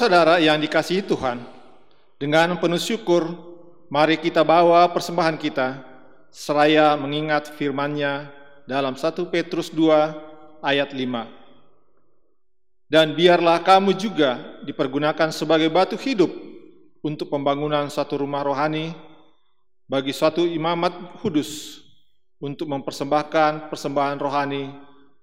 Saudara-saudara 0.00 0.40
yang 0.40 0.56
dikasihi 0.56 1.04
Tuhan, 1.04 1.44
dengan 2.16 2.56
penuh 2.56 2.80
syukur, 2.80 3.36
mari 3.92 4.16
kita 4.16 4.40
bawa 4.40 4.88
persembahan 4.96 5.36
kita, 5.36 5.76
seraya 6.32 6.96
mengingat 6.96 7.52
firman-Nya 7.52 8.32
dalam 8.64 8.96
1 8.96 9.12
Petrus 9.28 9.68
2 9.68 10.64
ayat 10.64 10.96
5. 10.96 12.88
Dan 12.88 13.12
biarlah 13.12 13.60
kamu 13.60 13.92
juga 13.92 14.40
dipergunakan 14.64 15.28
sebagai 15.36 15.68
batu 15.68 16.00
hidup 16.00 16.32
untuk 17.04 17.28
pembangunan 17.28 17.84
satu 17.92 18.24
rumah 18.24 18.40
rohani 18.40 18.96
bagi 19.84 20.16
suatu 20.16 20.48
imamat 20.48 21.20
kudus 21.20 21.84
untuk 22.40 22.72
mempersembahkan 22.72 23.68
persembahan 23.68 24.16
rohani 24.16 24.72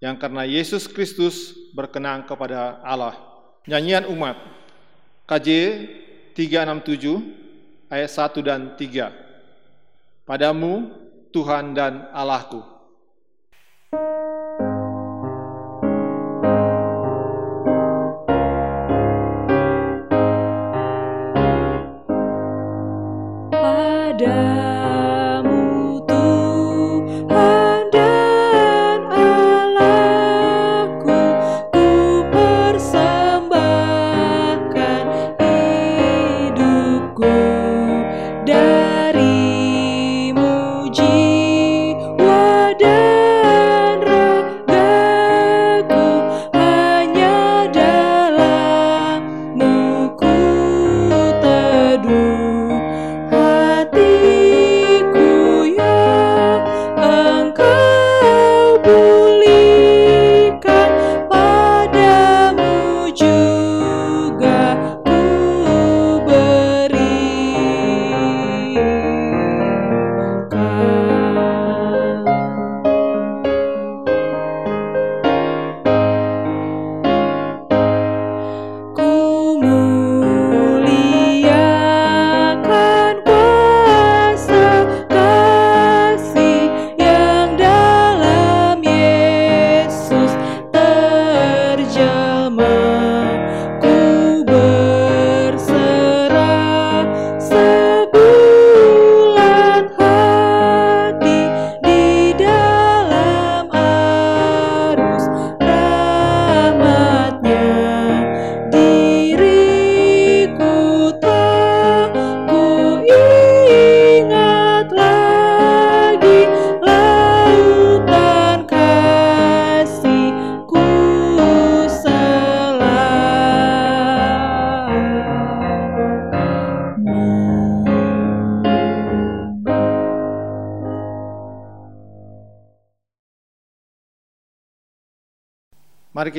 yang 0.05 0.21
karena 0.21 0.45
Yesus 0.45 0.86
Kristus 0.86 1.57
berkenan 1.73 2.30
kepada 2.30 2.78
Allah. 2.86 3.17
Nyanyian 3.65 4.05
umat 4.13 4.66
KJ 5.28 5.49
367 6.32 7.91
ayat 7.91 8.07
1 8.07 8.47
dan 8.47 8.61
3. 8.80 9.11
Padamu 10.23 10.88
Tuhan 11.36 11.75
dan 11.75 12.07
Allahku. 12.15 12.76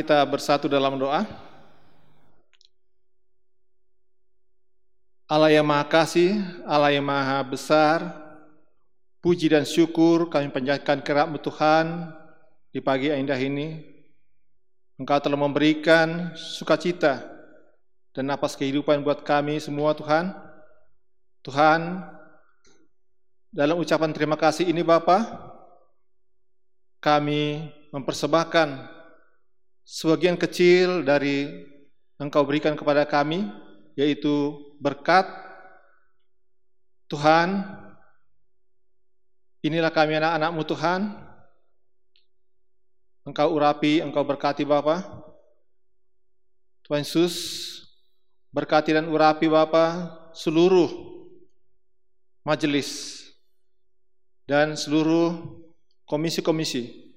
Kita 0.09 0.25
bersatu 0.25 0.73
dalam 0.73 0.97
doa. 0.97 1.21
Allah 5.29 5.53
yang 5.53 5.69
Maha 5.69 5.85
Kasih, 5.85 6.33
Allah 6.65 6.97
yang 6.97 7.05
Maha 7.05 7.45
Besar, 7.45 8.17
puji 9.21 9.53
dan 9.53 9.69
syukur 9.69 10.33
kami 10.33 10.49
panjatkan 10.49 11.05
kerapmu 11.05 11.37
Tuhan 11.45 12.09
di 12.73 12.81
pagi 12.81 13.13
yang 13.13 13.21
indah 13.21 13.37
ini. 13.37 13.85
Engkau 14.97 15.21
telah 15.21 15.37
memberikan 15.37 16.33
sukacita 16.33 17.29
dan 18.17 18.33
napas 18.33 18.57
kehidupan 18.57 19.05
buat 19.05 19.21
kami 19.21 19.61
semua 19.61 19.93
Tuhan. 19.93 20.33
Tuhan, 21.45 22.01
dalam 23.53 23.77
ucapan 23.77 24.17
terima 24.17 24.41
kasih 24.41 24.73
ini 24.73 24.81
Bapa, 24.81 25.21
kami 26.97 27.69
mempersembahkan 27.93 28.97
sebagian 29.89 30.37
kecil 30.37 31.01
dari 31.01 31.49
Engkau 32.21 32.45
berikan 32.45 32.77
kepada 32.77 33.09
kami, 33.09 33.49
yaitu 33.97 34.61
berkat 34.77 35.25
Tuhan. 37.09 37.65
Inilah 39.65 39.89
kami 39.89 40.21
anak-anakmu 40.21 40.63
Tuhan. 40.69 41.01
Engkau 43.25 43.49
urapi, 43.55 44.05
Engkau 44.05 44.27
berkati 44.29 44.69
Bapa. 44.69 45.25
Tuhan 46.85 47.05
Yesus, 47.05 47.35
berkati 48.53 48.93
dan 48.93 49.09
urapi 49.09 49.49
Bapa 49.49 50.13
seluruh 50.33 50.89
majelis 52.45 53.21
dan 54.49 54.73
seluruh 54.73 55.37
komisi-komisi 56.09 57.13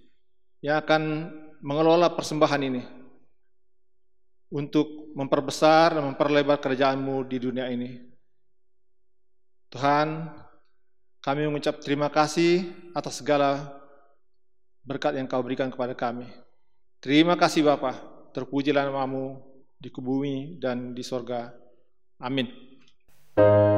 yang 0.59 0.83
akan 0.83 1.31
mengelola 1.61 2.09
persembahan 2.09 2.61
ini 2.65 2.83
untuk 4.51 5.15
memperbesar 5.15 5.95
dan 5.95 6.03
memperlebar 6.11 6.59
kerajaan-Mu 6.59 7.23
di 7.23 7.37
dunia 7.39 7.71
ini. 7.71 8.01
Tuhan, 9.71 10.27
kami 11.23 11.47
mengucap 11.47 11.79
terima 11.79 12.11
kasih 12.11 12.67
atas 12.91 13.23
segala 13.23 13.71
berkat 14.83 15.15
yang 15.15 15.29
Kau 15.29 15.39
berikan 15.39 15.71
kepada 15.71 15.95
kami. 15.95 16.27
Terima 16.99 17.39
kasih 17.39 17.63
Bapa, 17.63 17.95
terpujilah 18.35 18.83
namamu 18.83 19.39
di 19.79 19.87
bumi 19.89 20.59
dan 20.59 20.91
di 20.91 21.01
sorga. 21.01 21.55
Amin. 22.19 22.51
Kita 23.33 23.70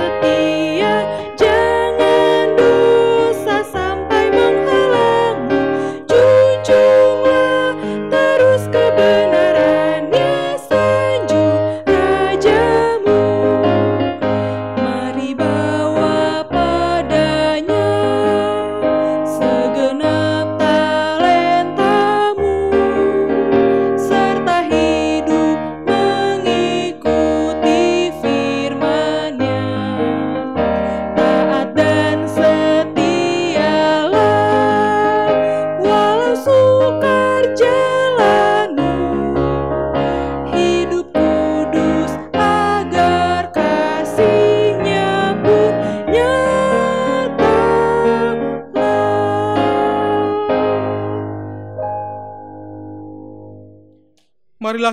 dengan 0.00 0.59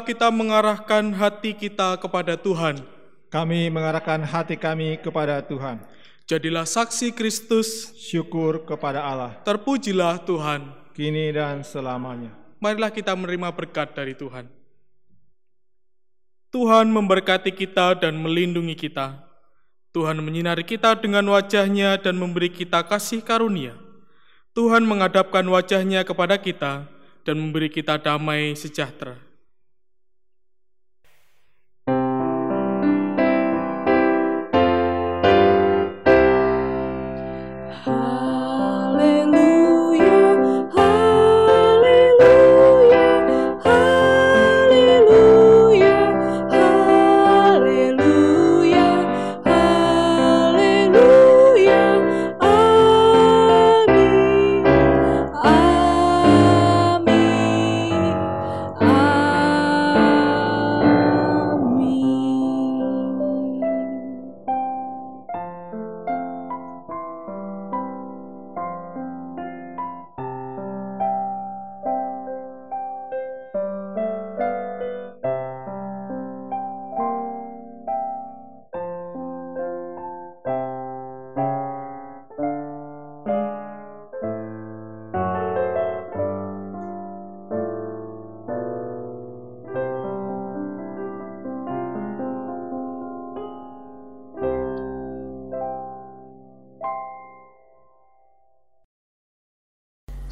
kita 0.07 0.31
mengarahkan 0.31 1.11
hati 1.11 1.51
kita 1.51 1.99
kepada 1.99 2.39
Tuhan. 2.39 2.79
Kami 3.27 3.67
mengarahkan 3.67 4.23
hati 4.23 4.55
kami 4.55 4.95
kepada 5.03 5.43
Tuhan. 5.43 5.83
Jadilah 6.23 6.63
saksi 6.63 7.11
Kristus, 7.11 7.91
Syukur 7.99 8.63
kepada 8.63 9.03
Allah, 9.03 9.35
terpujilah 9.43 10.23
Tuhan. 10.23 10.87
kini 10.95 11.29
dan 11.29 11.61
selamanya. 11.61 12.33
Marilah 12.57 12.89
kita 12.89 13.13
menerima 13.13 13.53
berkat 13.53 13.93
dari 13.93 14.17
Tuhan. 14.17 14.49
Tuhan 16.49 16.89
memberkati 16.89 17.53
kita 17.53 18.01
dan 18.01 18.17
melindungi 18.17 18.73
kita. 18.73 19.21
Tuhan 19.93 20.17
menyinari 20.25 20.65
kita 20.65 20.97
dengan 20.97 21.21
wajahnya 21.29 22.01
dan 22.01 22.17
memberi 22.17 22.49
kita 22.49 22.81
kasih 22.81 23.21
karunia. 23.21 23.77
Tuhan 24.57 24.89
menghadapkan 24.89 25.45
wajahnya 25.45 26.01
kepada 26.01 26.33
kita 26.41 26.89
dan 27.21 27.35
memberi 27.37 27.69
kita 27.69 28.01
damai 28.01 28.57
sejahtera. 28.57 29.26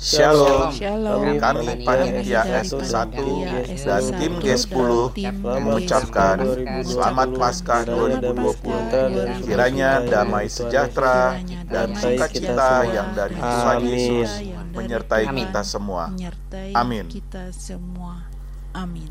Shalom. 0.05 0.69
Shalom. 0.69 1.41
Kami 1.41 1.81
panitia 1.81 2.45
S1 2.61 3.25
dan 3.81 4.05
tim 4.21 4.37
G10 4.37 5.17
mengucapkan 5.41 6.37
Selamat 6.85 7.33
Paskah 7.33 7.89
2020. 7.89 9.49
Kiranya 9.49 10.05
damai 10.05 10.45
sejahtera 10.45 11.41
dan 11.65 11.97
sukacita 11.97 12.85
yang 12.85 13.17
dari 13.17 13.33
Tuhan 13.33 13.77
Yesus 13.81 14.29
menyertai 14.77 15.25
kita 15.25 15.65
semua. 15.65 16.13
menyertai 16.13 16.69
Amin. 16.77 17.09
kita 17.09 17.49
semua. 17.49 18.29
Amin. 18.77 19.09